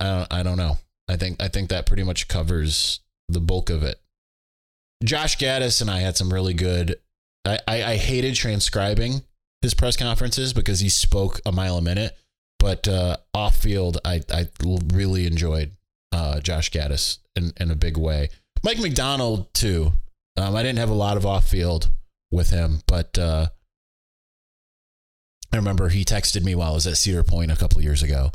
I 0.00 0.04
don't, 0.04 0.32
I 0.32 0.42
don't 0.42 0.56
know. 0.56 0.78
I 1.08 1.16
think 1.16 1.42
I 1.42 1.48
think 1.48 1.70
that 1.70 1.86
pretty 1.86 2.04
much 2.04 2.28
covers 2.28 3.00
the 3.28 3.40
bulk 3.40 3.70
of 3.70 3.82
it. 3.82 4.00
Josh 5.04 5.36
Gattis 5.38 5.80
and 5.80 5.90
I 5.90 5.98
had 5.98 6.16
some 6.16 6.32
really 6.32 6.54
good. 6.54 6.96
I, 7.44 7.58
I, 7.66 7.82
I 7.84 7.96
hated 7.96 8.34
transcribing 8.34 9.22
his 9.62 9.74
press 9.74 9.96
conferences 9.96 10.52
because 10.52 10.80
he 10.80 10.88
spoke 10.88 11.40
a 11.46 11.52
mile 11.52 11.78
a 11.78 11.82
minute, 11.82 12.16
but 12.58 12.86
uh, 12.86 13.16
off 13.34 13.56
field, 13.56 13.98
I 14.04 14.22
I 14.32 14.48
really 14.92 15.26
enjoyed 15.26 15.72
uh, 16.12 16.40
Josh 16.40 16.70
Gattis 16.70 17.18
in, 17.36 17.52
in 17.58 17.70
a 17.70 17.76
big 17.76 17.96
way. 17.96 18.28
Mike 18.62 18.78
Macdonald 18.78 19.52
too. 19.54 19.92
Um, 20.36 20.54
I 20.54 20.62
didn't 20.62 20.78
have 20.78 20.90
a 20.90 20.94
lot 20.94 21.16
of 21.16 21.26
off 21.26 21.48
field 21.48 21.90
with 22.30 22.50
him, 22.50 22.82
but 22.86 23.18
uh, 23.18 23.48
I 25.52 25.56
remember 25.56 25.88
he 25.88 26.04
texted 26.04 26.44
me 26.44 26.54
while 26.54 26.72
I 26.72 26.74
was 26.74 26.86
at 26.86 26.96
Cedar 26.96 27.22
Point 27.22 27.50
a 27.50 27.56
couple 27.56 27.80
years 27.80 28.02
ago, 28.02 28.32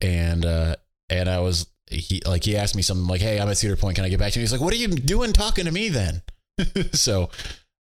and 0.00 0.44
uh, 0.44 0.76
and 1.10 1.28
I 1.28 1.40
was 1.40 1.66
he 1.90 2.22
like 2.26 2.44
he 2.44 2.56
asked 2.56 2.76
me 2.76 2.82
something 2.82 3.06
like, 3.06 3.20
"Hey, 3.20 3.40
I'm 3.40 3.48
at 3.48 3.58
Cedar 3.58 3.76
Point. 3.76 3.96
Can 3.96 4.04
I 4.04 4.08
get 4.08 4.18
back 4.18 4.32
to 4.32 4.38
you?" 4.38 4.42
He's 4.42 4.52
like, 4.52 4.60
"What 4.60 4.72
are 4.72 4.78
you 4.78 4.88
doing 4.88 5.32
talking 5.32 5.64
to 5.64 5.72
me 5.72 5.88
then?" 5.88 6.22
so 6.92 7.30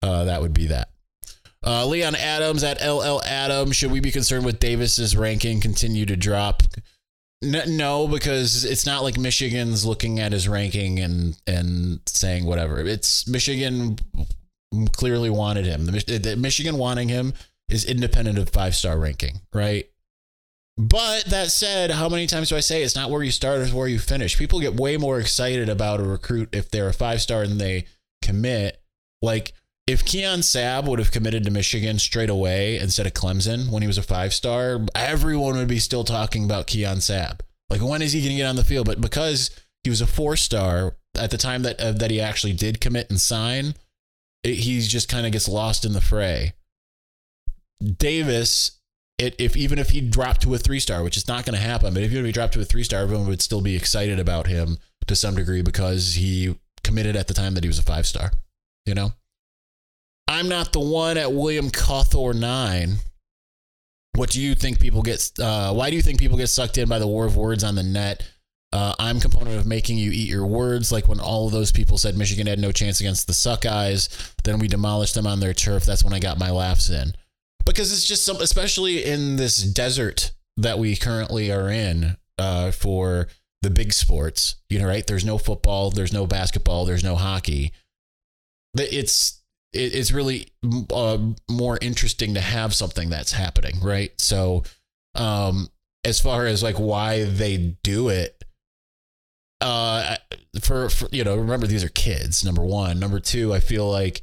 uh, 0.01 0.25
that 0.25 0.41
would 0.41 0.53
be 0.53 0.67
that. 0.67 0.89
Uh, 1.65 1.85
Leon 1.85 2.15
Adams 2.15 2.63
at 2.63 2.81
LL 2.81 3.21
Adams. 3.23 3.75
Should 3.75 3.91
we 3.91 3.99
be 3.99 4.11
concerned 4.11 4.45
with 4.45 4.59
Davis's 4.59 5.15
ranking 5.15 5.61
continue 5.61 6.05
to 6.07 6.15
drop? 6.15 6.63
No, 7.43 8.07
because 8.07 8.65
it's 8.65 8.85
not 8.85 9.03
like 9.03 9.17
Michigan's 9.17 9.83
looking 9.83 10.19
at 10.19 10.31
his 10.31 10.47
ranking 10.47 10.99
and 10.99 11.39
and 11.47 11.99
saying 12.07 12.45
whatever. 12.45 12.79
It's 12.79 13.27
Michigan 13.27 13.97
clearly 14.93 15.29
wanted 15.29 15.65
him. 15.65 15.85
The, 15.85 16.19
the 16.19 16.35
Michigan 16.35 16.77
wanting 16.77 17.09
him 17.09 17.33
is 17.71 17.85
independent 17.85 18.37
of 18.37 18.49
five 18.49 18.75
star 18.75 18.97
ranking, 18.99 19.41
right? 19.53 19.85
But 20.77 21.25
that 21.25 21.51
said, 21.51 21.91
how 21.91 22.09
many 22.09 22.27
times 22.27 22.49
do 22.49 22.55
I 22.55 22.61
say 22.61 22.81
it's 22.81 22.95
not 22.95 23.09
where 23.09 23.23
you 23.23 23.31
start, 23.31 23.61
it's 23.61 23.73
where 23.73 23.87
you 23.87 23.99
finish? 23.99 24.37
People 24.37 24.59
get 24.59 24.79
way 24.79 24.97
more 24.97 25.19
excited 25.19 25.69
about 25.69 25.99
a 25.99 26.03
recruit 26.03 26.49
if 26.53 26.71
they're 26.71 26.87
a 26.87 26.93
five 26.93 27.21
star 27.21 27.43
and 27.43 27.59
they 27.59 27.85
commit. 28.21 28.81
Like 29.21 29.53
if 29.87 30.05
Keon 30.05 30.39
Sabb 30.39 30.85
would 30.85 30.99
have 30.99 31.11
committed 31.11 31.43
to 31.43 31.51
Michigan 31.51 31.99
straight 31.99 32.29
away 32.29 32.77
instead 32.77 33.05
of 33.05 33.13
Clemson 33.13 33.69
when 33.69 33.81
he 33.81 33.87
was 33.87 33.97
a 33.97 34.03
five 34.03 34.33
star, 34.33 34.85
everyone 34.95 35.55
would 35.57 35.67
be 35.67 35.79
still 35.79 36.03
talking 36.03 36.45
about 36.45 36.67
Keon 36.67 36.97
Sabb. 36.97 37.41
Like 37.69 37.81
when 37.81 38.01
is 38.01 38.13
he 38.13 38.21
going 38.21 38.31
to 38.31 38.37
get 38.37 38.47
on 38.47 38.55
the 38.55 38.63
field? 38.63 38.87
But 38.87 39.01
because 39.01 39.51
he 39.83 39.89
was 39.89 40.01
a 40.01 40.07
four 40.07 40.35
star 40.35 40.95
at 41.15 41.31
the 41.31 41.37
time 41.37 41.63
that 41.63 41.79
uh, 41.79 41.91
that 41.91 42.11
he 42.11 42.21
actually 42.21 42.53
did 42.53 42.81
commit 42.81 43.09
and 43.09 43.19
sign, 43.19 43.75
it, 44.43 44.55
he 44.55 44.79
just 44.81 45.09
kind 45.09 45.25
of 45.25 45.31
gets 45.31 45.47
lost 45.47 45.85
in 45.85 45.93
the 45.93 46.01
fray. 46.01 46.53
Davis 47.97 48.81
it, 49.21 49.35
if 49.37 49.55
even 49.55 49.77
if 49.77 49.91
he 49.91 50.01
dropped 50.01 50.41
to 50.41 50.53
a 50.55 50.57
three 50.57 50.79
star, 50.79 51.03
which 51.03 51.15
is 51.15 51.27
not 51.27 51.45
going 51.45 51.55
to 51.55 51.61
happen, 51.61 51.93
but 51.93 52.03
if 52.03 52.11
he 52.11 52.31
dropped 52.31 52.53
to 52.53 52.61
a 52.61 52.65
three 52.65 52.83
star, 52.83 53.01
everyone 53.01 53.27
would 53.27 53.41
still 53.41 53.61
be 53.61 53.75
excited 53.75 54.19
about 54.19 54.47
him 54.47 54.79
to 55.07 55.15
some 55.15 55.35
degree 55.35 55.61
because 55.61 56.15
he 56.15 56.57
committed 56.83 57.15
at 57.15 57.27
the 57.27 57.33
time 57.33 57.53
that 57.53 57.63
he 57.63 57.67
was 57.67 57.79
a 57.79 57.83
five 57.83 58.07
star. 58.07 58.31
You 58.85 58.95
know, 58.95 59.13
I'm 60.27 60.49
not 60.49 60.73
the 60.73 60.79
one 60.79 61.17
at 61.17 61.31
William 61.31 61.69
Cawthor 61.69 62.33
nine. 62.33 62.95
What 64.15 64.31
do 64.31 64.41
you 64.41 64.55
think 64.55 64.79
people 64.79 65.03
get? 65.03 65.31
Uh, 65.39 65.73
why 65.73 65.91
do 65.91 65.95
you 65.95 66.01
think 66.01 66.19
people 66.19 66.37
get 66.37 66.47
sucked 66.47 66.79
in 66.79 66.89
by 66.89 66.99
the 66.99 67.07
war 67.07 67.25
of 67.25 67.37
words 67.37 67.63
on 67.63 67.75
the 67.75 67.83
net? 67.83 68.27
Uh, 68.73 68.95
I'm 68.97 69.19
component 69.19 69.59
of 69.59 69.67
making 69.67 69.97
you 69.97 70.11
eat 70.11 70.29
your 70.29 70.47
words. 70.47 70.91
Like 70.91 71.07
when 71.07 71.19
all 71.19 71.45
of 71.45 71.51
those 71.51 71.71
people 71.71 71.97
said 71.97 72.17
Michigan 72.17 72.47
had 72.47 72.57
no 72.57 72.71
chance 72.71 73.01
against 73.01 73.27
the 73.27 73.33
Suckeyes, 73.33 74.33
then 74.45 74.59
we 74.59 74.67
demolished 74.67 75.13
them 75.13 75.27
on 75.27 75.41
their 75.41 75.53
turf. 75.53 75.85
That's 75.85 76.03
when 76.03 76.13
I 76.13 76.19
got 76.19 76.39
my 76.39 76.49
laughs 76.49 76.89
in 76.89 77.13
because 77.65 77.91
it's 77.91 78.05
just 78.05 78.25
some, 78.25 78.37
especially 78.37 79.03
in 79.03 79.35
this 79.35 79.61
desert 79.61 80.31
that 80.57 80.79
we 80.79 80.95
currently 80.95 81.51
are 81.51 81.69
in 81.69 82.17
uh, 82.37 82.71
for 82.71 83.27
the 83.61 83.69
big 83.69 83.93
sports. 83.93 84.55
You 84.69 84.79
know, 84.79 84.87
right? 84.87 85.05
There's 85.05 85.25
no 85.25 85.37
football, 85.37 85.91
there's 85.91 86.13
no 86.13 86.25
basketball, 86.27 86.85
there's 86.85 87.03
no 87.03 87.15
hockey. 87.15 87.71
It's 88.77 89.41
it's 89.73 90.11
really 90.11 90.49
uh, 90.93 91.17
more 91.49 91.77
interesting 91.81 92.33
to 92.33 92.41
have 92.41 92.73
something 92.73 93.09
that's 93.09 93.31
happening, 93.31 93.79
right? 93.81 94.11
So, 94.19 94.63
um, 95.15 95.69
as 96.03 96.19
far 96.19 96.45
as 96.45 96.61
like 96.61 96.75
why 96.75 97.23
they 97.23 97.75
do 97.83 98.09
it, 98.09 98.43
uh, 99.61 100.17
for, 100.61 100.89
for 100.89 101.07
you 101.11 101.23
know, 101.23 101.35
remember 101.37 101.67
these 101.67 101.83
are 101.83 101.89
kids. 101.89 102.43
Number 102.43 102.63
one, 102.63 102.99
number 102.99 103.19
two, 103.19 103.53
I 103.53 103.59
feel 103.59 103.89
like 103.89 104.21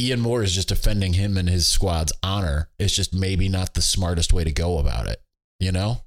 Ian 0.00 0.20
Moore 0.20 0.42
is 0.42 0.54
just 0.54 0.68
defending 0.68 1.12
him 1.12 1.36
and 1.36 1.48
his 1.48 1.66
squad's 1.66 2.12
honor. 2.22 2.68
It's 2.78 2.94
just 2.94 3.14
maybe 3.14 3.48
not 3.48 3.74
the 3.74 3.82
smartest 3.82 4.32
way 4.32 4.44
to 4.44 4.52
go 4.52 4.78
about 4.78 5.06
it, 5.06 5.22
you 5.60 5.72
know? 5.72 6.02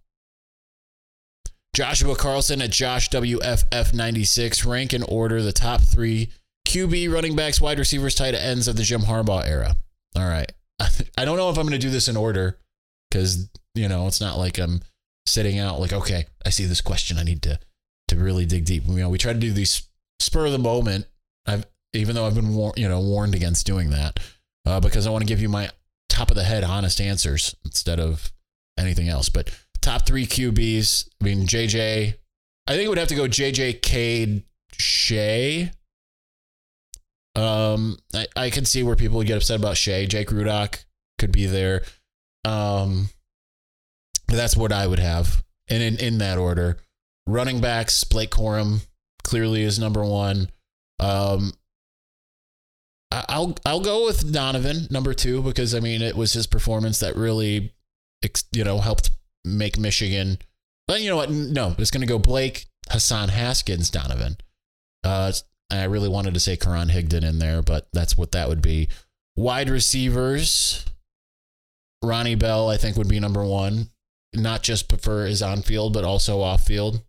Joshua 1.74 2.16
Carlson 2.16 2.62
at 2.62 2.72
Josh 2.72 3.10
WFF96 3.10 4.66
rank 4.66 4.94
and 4.94 5.06
order 5.08 5.42
the 5.42 5.52
top 5.52 5.82
three 5.82 6.32
QB, 6.68 7.14
running 7.14 7.36
backs, 7.36 7.62
wide 7.62 7.80
receivers, 7.80 8.16
tight 8.16 8.34
ends 8.34 8.68
of 8.68 8.76
the 8.76 8.84
Jim 8.84 9.02
Harbaugh 9.02 9.48
era. 9.48 9.78
All 10.16 10.28
right. 10.28 10.52
I 11.18 11.24
don't 11.24 11.38
know 11.38 11.50
if 11.50 11.58
I'm 11.58 11.68
going 11.68 11.80
to 11.80 11.88
do 11.88 11.92
this 11.92 12.08
in 12.08 12.18
order 12.18 12.58
because, 13.10 13.48
you 13.76 13.88
know, 13.88 14.08
it's 14.08 14.20
not 14.20 14.38
like 14.38 14.58
I'm 14.58 14.82
sitting 15.28 15.60
out 15.60 15.80
like, 15.80 15.94
okay, 15.94 16.26
I 16.46 16.50
see 16.50 16.66
this 16.66 16.82
question. 16.82 17.18
I 17.18 17.24
need 17.24 17.44
to, 17.44 17.60
to 18.10 18.16
really 18.16 18.46
dig 18.46 18.66
deep. 18.66 18.84
You 18.88 18.96
know, 18.96 19.10
we 19.10 19.18
try 19.18 19.34
to 19.34 19.40
do 19.40 19.54
these 19.54 19.88
spur 20.20 20.48
of 20.48 20.52
the 20.52 20.58
moment. 20.58 21.06
I've, 21.46 21.66
even 21.94 22.16
though 22.16 22.26
I've 22.26 22.36
been 22.36 22.54
war- 22.54 22.74
you 22.76 22.88
know 22.88 23.00
warned 23.00 23.36
against 23.36 23.66
doing 23.66 23.90
that 23.92 24.20
uh, 24.66 24.80
because 24.80 25.08
I 25.08 25.10
want 25.10 25.24
to 25.24 25.28
give 25.28 25.42
you 25.42 25.50
my 25.50 25.70
top 26.10 26.30
of 26.30 26.36
the 26.36 26.44
head 26.44 26.64
honest 26.64 27.00
answers 27.00 27.56
instead 27.66 28.00
of 28.00 28.32
anything 28.78 29.08
else. 29.08 29.30
But 29.30 29.50
top 29.82 30.06
three 30.06 30.26
QBs, 30.26 31.10
I 31.22 31.24
mean 31.24 31.48
JJ, 31.48 32.16
I 32.68 32.72
think 32.72 32.86
it 32.86 32.90
would 32.90 32.98
have 32.98 33.08
to 33.10 33.16
go 33.16 33.28
JJ 33.28 33.82
Cade 33.82 34.44
Shea. 34.74 35.72
Um, 37.36 38.00
I, 38.14 38.28
I 38.36 38.50
could 38.50 38.68
see 38.68 38.82
where 38.84 38.96
people 38.96 39.18
would 39.18 39.28
get 39.28 39.38
upset 39.38 39.60
about 39.60 39.78
Shea. 39.78 40.08
Jake 40.08 40.30
Rudock 40.30 40.84
could 41.20 41.32
be 41.32 41.46
there. 41.46 41.84
Um, 42.44 43.10
that's 44.28 44.58
what 44.58 44.72
I 44.72 44.88
would 44.88 45.00
have, 45.00 45.44
and 45.70 45.82
in 45.82 45.98
in 45.98 46.18
that 46.18 46.38
order. 46.38 46.78
Running 47.28 47.60
backs, 47.60 48.04
Blake 48.06 48.32
Corum 48.32 48.88
clearly 49.24 49.62
is 49.62 49.78
number 49.78 50.04
one. 50.04 50.50
Um, 51.00 51.52
I'll 53.12 53.56
I'll 53.66 53.82
go 53.82 54.06
with 54.06 54.32
Donovan 54.34 54.88
number 54.90 55.14
two 55.14 55.42
because 55.42 55.74
I 55.74 55.80
mean 55.80 56.02
it 56.02 56.16
was 56.16 56.34
his 56.34 56.48
performance 56.48 57.00
that 57.00 57.16
really, 57.16 57.74
you 58.52 58.64
know, 58.64 58.80
helped 58.80 59.12
make 59.46 59.80
Michigan. 59.80 60.40
But 60.88 61.02
you 61.02 61.10
know 61.10 61.18
what? 61.18 61.30
No, 61.30 61.76
it's 61.78 61.92
going 61.92 62.02
to 62.02 62.08
go 62.08 62.20
Blake, 62.20 62.68
Hassan 62.90 63.30
Haskins, 63.30 63.90
Donovan. 63.90 64.38
Uh, 65.04 65.32
I 65.70 65.84
really 65.86 66.10
wanted 66.10 66.34
to 66.34 66.40
say 66.40 66.56
Karan 66.56 66.90
Higdon 66.90 67.24
in 67.24 67.40
there, 67.40 67.62
but 67.62 67.88
that's 67.92 68.18
what 68.18 68.32
that 68.32 68.48
would 68.48 68.62
be. 68.62 68.88
Wide 69.36 69.70
receivers, 69.70 70.86
Ronnie 72.04 72.36
Bell, 72.36 72.70
I 72.70 72.78
think 72.78 72.98
would 72.98 73.10
be 73.10 73.20
number 73.20 73.44
one. 73.44 73.90
Not 74.34 74.64
just 74.64 75.02
for 75.02 75.26
his 75.26 75.42
on 75.42 75.62
field, 75.62 75.94
but 75.94 76.04
also 76.04 76.42
off 76.42 76.64
field. 76.64 77.02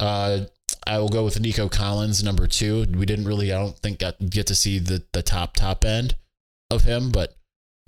Uh, 0.00 0.46
I 0.86 0.98
will 0.98 1.08
go 1.08 1.24
with 1.24 1.40
Nico 1.40 1.68
Collins, 1.68 2.22
number 2.22 2.46
two. 2.46 2.86
We 2.94 3.06
didn't 3.06 3.26
really, 3.26 3.52
I 3.52 3.58
don't 3.58 3.78
think, 3.78 3.98
got, 4.00 4.18
get 4.30 4.46
to 4.48 4.54
see 4.54 4.78
the, 4.78 5.02
the 5.12 5.22
top, 5.22 5.54
top 5.54 5.84
end 5.84 6.16
of 6.70 6.84
him, 6.84 7.10
but 7.10 7.36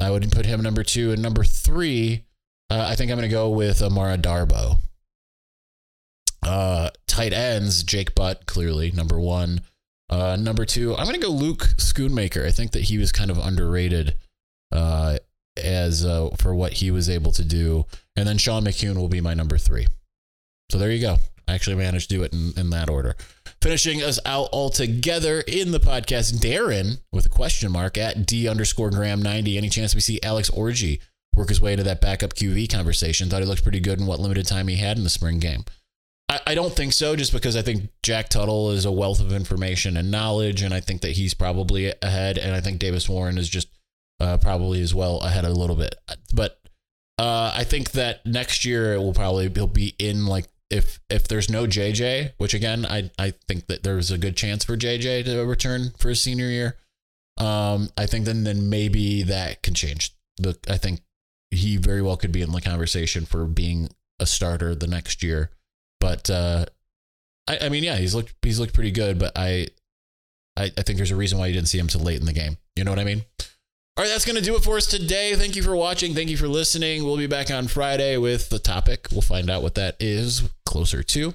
I 0.01 0.11
would 0.11 0.31
put 0.33 0.47
him 0.47 0.63
number 0.63 0.83
two. 0.83 1.13
And 1.13 1.23
number 1.23 1.45
three, 1.45 2.25
uh, 2.71 2.87
I 2.89 2.97
think 2.97 3.11
I'm 3.11 3.19
going 3.19 3.29
to 3.29 3.35
go 3.35 3.51
with 3.51 3.83
Amara 3.83 4.19
Darboh. 4.19 4.79
Uh, 6.45 6.91
tight 7.07 7.33
ends, 7.33 7.83
Jake 7.83 8.15
Butt, 8.15 8.47
clearly, 8.47 8.91
number 8.91 9.19
one. 9.19 9.63
Uh, 10.11 10.37
number 10.37 10.65
two, 10.65 10.95
I'm 10.95 11.07
going 11.07 11.19
to 11.19 11.27
go 11.27 11.33
Luke 11.33 11.75
Schoonmaker. 11.79 12.47
I 12.47 12.51
think 12.51 12.73
that 12.73 12.83
he 12.83 12.99
was 12.99 13.13
kind 13.13 13.31
of 13.31 13.39
underrated 13.39 14.17
uh, 14.71 15.19
as 15.57 16.05
uh, 16.05 16.31
for 16.39 16.55
what 16.55 16.75
he 16.75 16.91
was 16.91 17.09
able 17.09 17.33
to 17.33 17.45
do. 17.45 17.87
And 18.15 18.29
then 18.29 18.39
Sean 18.39 18.65
McKeon 18.65 18.97
will 18.97 19.09
be 19.09 19.21
my 19.21 19.35
number 19.35 19.57
three. 19.57 19.87
So 20.71 20.79
there 20.79 20.91
you 20.91 21.01
go. 21.01 21.17
I 21.47 21.55
actually 21.55 21.77
managed 21.77 22.11
to 22.11 22.17
do 22.17 22.23
it 22.23 22.33
in, 22.33 22.53
in 22.57 22.71
that 22.71 22.89
order. 22.89 23.17
Finishing 23.61 24.03
us 24.03 24.19
out 24.27 24.49
all 24.53 24.71
together 24.71 25.41
in 25.41 25.71
the 25.71 25.81
podcast, 25.81 26.35
Darren 26.35 27.01
with 27.13 27.27
a 27.27 27.31
question 27.31 27.73
mark 27.73 27.97
at 27.97 28.27
D 28.27 28.49
underscore 28.49 28.91
Graham 28.91 29.23
90. 29.23 29.57
Any 29.57 29.69
chance 29.69 29.95
we 29.95 30.01
see 30.01 30.21
Alex 30.23 30.51
Orji 30.51 31.01
work 31.35 31.49
his 31.49 31.61
way 31.61 31.73
into 31.73 31.85
that 31.85 32.01
backup 32.01 32.35
QB 32.35 32.71
conversation? 32.71 33.29
Thought 33.29 33.43
he 33.43 33.49
looked 33.49 33.63
pretty 33.63 33.81
good 33.81 34.01
in 34.01 34.07
what 34.07 34.21
limited 34.21 34.47
time 34.47 34.69
he 34.69 34.77
had 34.77 34.97
in 34.97 35.05
the 35.05 35.11
spring 35.11 35.39
game. 35.39 35.65
I, 36.29 36.41
I 36.49 36.55
don't 36.55 36.75
think 36.75 36.93
so, 36.93 37.17
just 37.17 37.33
because 37.33 37.57
I 37.57 37.63
think 37.63 37.91
Jack 38.03 38.29
Tuttle 38.29 38.71
is 38.71 38.85
a 38.85 38.93
wealth 38.93 39.21
of 39.21 39.33
information 39.33 39.97
and 39.97 40.11
knowledge, 40.11 40.63
and 40.63 40.73
I 40.73 40.81
think 40.81 41.03
that 41.03 41.13
he's 41.13 41.35
probably 41.35 41.93
ahead, 42.03 42.39
and 42.39 42.55
I 42.55 42.61
think 42.61 42.79
Davis 42.79 43.09
Warren 43.09 43.39
is 43.39 43.49
just 43.49 43.69
uh, 44.21 44.39
probably 44.39 44.81
as 44.81 44.95
well 44.95 45.21
ahead 45.21 45.45
a 45.45 45.51
little 45.51 45.77
bit. 45.77 45.95
But 46.35 46.59
uh, 47.19 47.53
I 47.55 47.65
think 47.65 47.93
that 47.93 48.25
next 48.27 48.65
year 48.65 48.95
it 48.95 48.99
will 48.99 49.13
probably 49.13 49.49
he'll 49.49 49.67
be 49.67 49.95
in 49.99 50.27
like 50.27 50.47
if 50.71 51.01
if 51.11 51.29
there's 51.29 51.51
no 51.51 51.67
JJ, 51.67 52.33
which 52.39 52.55
again 52.55 52.87
I 52.87 53.11
I 53.19 53.35
think 53.49 53.67
that 53.67 53.83
there's 53.83 54.11
a 54.11 54.19
good 54.19 54.37
chance 54.37 54.65
for 54.65 54.77
JJ 54.77 55.25
to 55.27 55.45
return 55.45 55.93
for 55.99 56.09
his 56.09 56.21
senior 56.21 56.49
year. 56.49 56.77
Um, 57.39 57.91
I 57.97 58.07
think 58.07 58.25
then 58.25 58.45
then 58.45 58.69
maybe 58.71 59.23
that 59.23 59.63
can 59.63 59.75
change. 59.75 60.15
The 60.37 60.57
I 60.69 60.77
think 60.77 61.01
he 61.51 61.77
very 61.77 62.03
well 62.03 62.17
could 62.17 62.33
be 62.33 62.43
in 62.43 62.53
the 62.53 62.61
conversation 62.61 63.25
for 63.25 63.45
being 63.47 63.91
a 64.21 64.27
starter 64.27 64.75
the 64.75 64.87
next 64.87 65.23
year. 65.23 65.51
But 66.01 66.29
uh, 66.31 66.67
I, 67.49 67.59
I 67.63 67.69
mean, 67.69 67.85
yeah, 67.85 67.97
he's 67.97 68.15
looked 68.15 68.35
he's 68.43 68.61
looked 68.61 68.75
pretty 68.75 68.91
good. 68.91 69.19
But 69.19 69.33
I, 69.37 69.69
I 70.57 70.65
I 70.77 70.83
think 70.83 70.97
there's 70.97 71.11
a 71.11 71.17
reason 71.17 71.39
why 71.39 71.47
you 71.47 71.55
didn't 71.55 71.69
see 71.69 71.79
him 71.79 71.89
till 71.89 72.03
late 72.03 72.21
in 72.21 72.27
the 72.27 72.33
game. 72.33 72.59
You 72.77 72.85
know 72.85 72.91
what 72.91 72.99
I 72.99 73.05
mean? 73.05 73.25
All 73.97 74.03
right, 74.03 74.11
that's 74.11 74.25
going 74.25 74.35
to 74.35 74.43
do 74.43 74.57
it 74.57 74.65
for 74.65 74.77
us 74.77 74.87
today. 74.87 75.37
Thank 75.37 75.55
you 75.55 75.63
for 75.63 75.77
watching. 75.77 76.15
Thank 76.15 76.29
you 76.29 76.37
for 76.37 76.49
listening. 76.49 77.05
We'll 77.05 77.17
be 77.17 77.29
back 77.29 77.53
on 77.53 77.69
Friday 77.69 78.17
with 78.17 78.49
the 78.49 78.59
topic. 78.59 79.07
We'll 79.13 79.21
find 79.21 79.49
out 79.49 79.63
what 79.63 79.77
that 79.77 79.95
is 80.01 80.43
closer 80.67 81.05
to. 81.05 81.33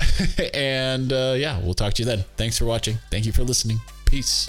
and 0.54 1.12
uh, 1.12 1.34
yeah, 1.36 1.60
we'll 1.60 1.74
talk 1.74 1.92
to 1.94 2.02
you 2.02 2.06
then. 2.06 2.24
Thanks 2.38 2.56
for 2.56 2.64
watching. 2.64 2.96
Thank 3.10 3.26
you 3.26 3.32
for 3.32 3.42
listening. 3.44 3.78
Peace. 4.06 4.48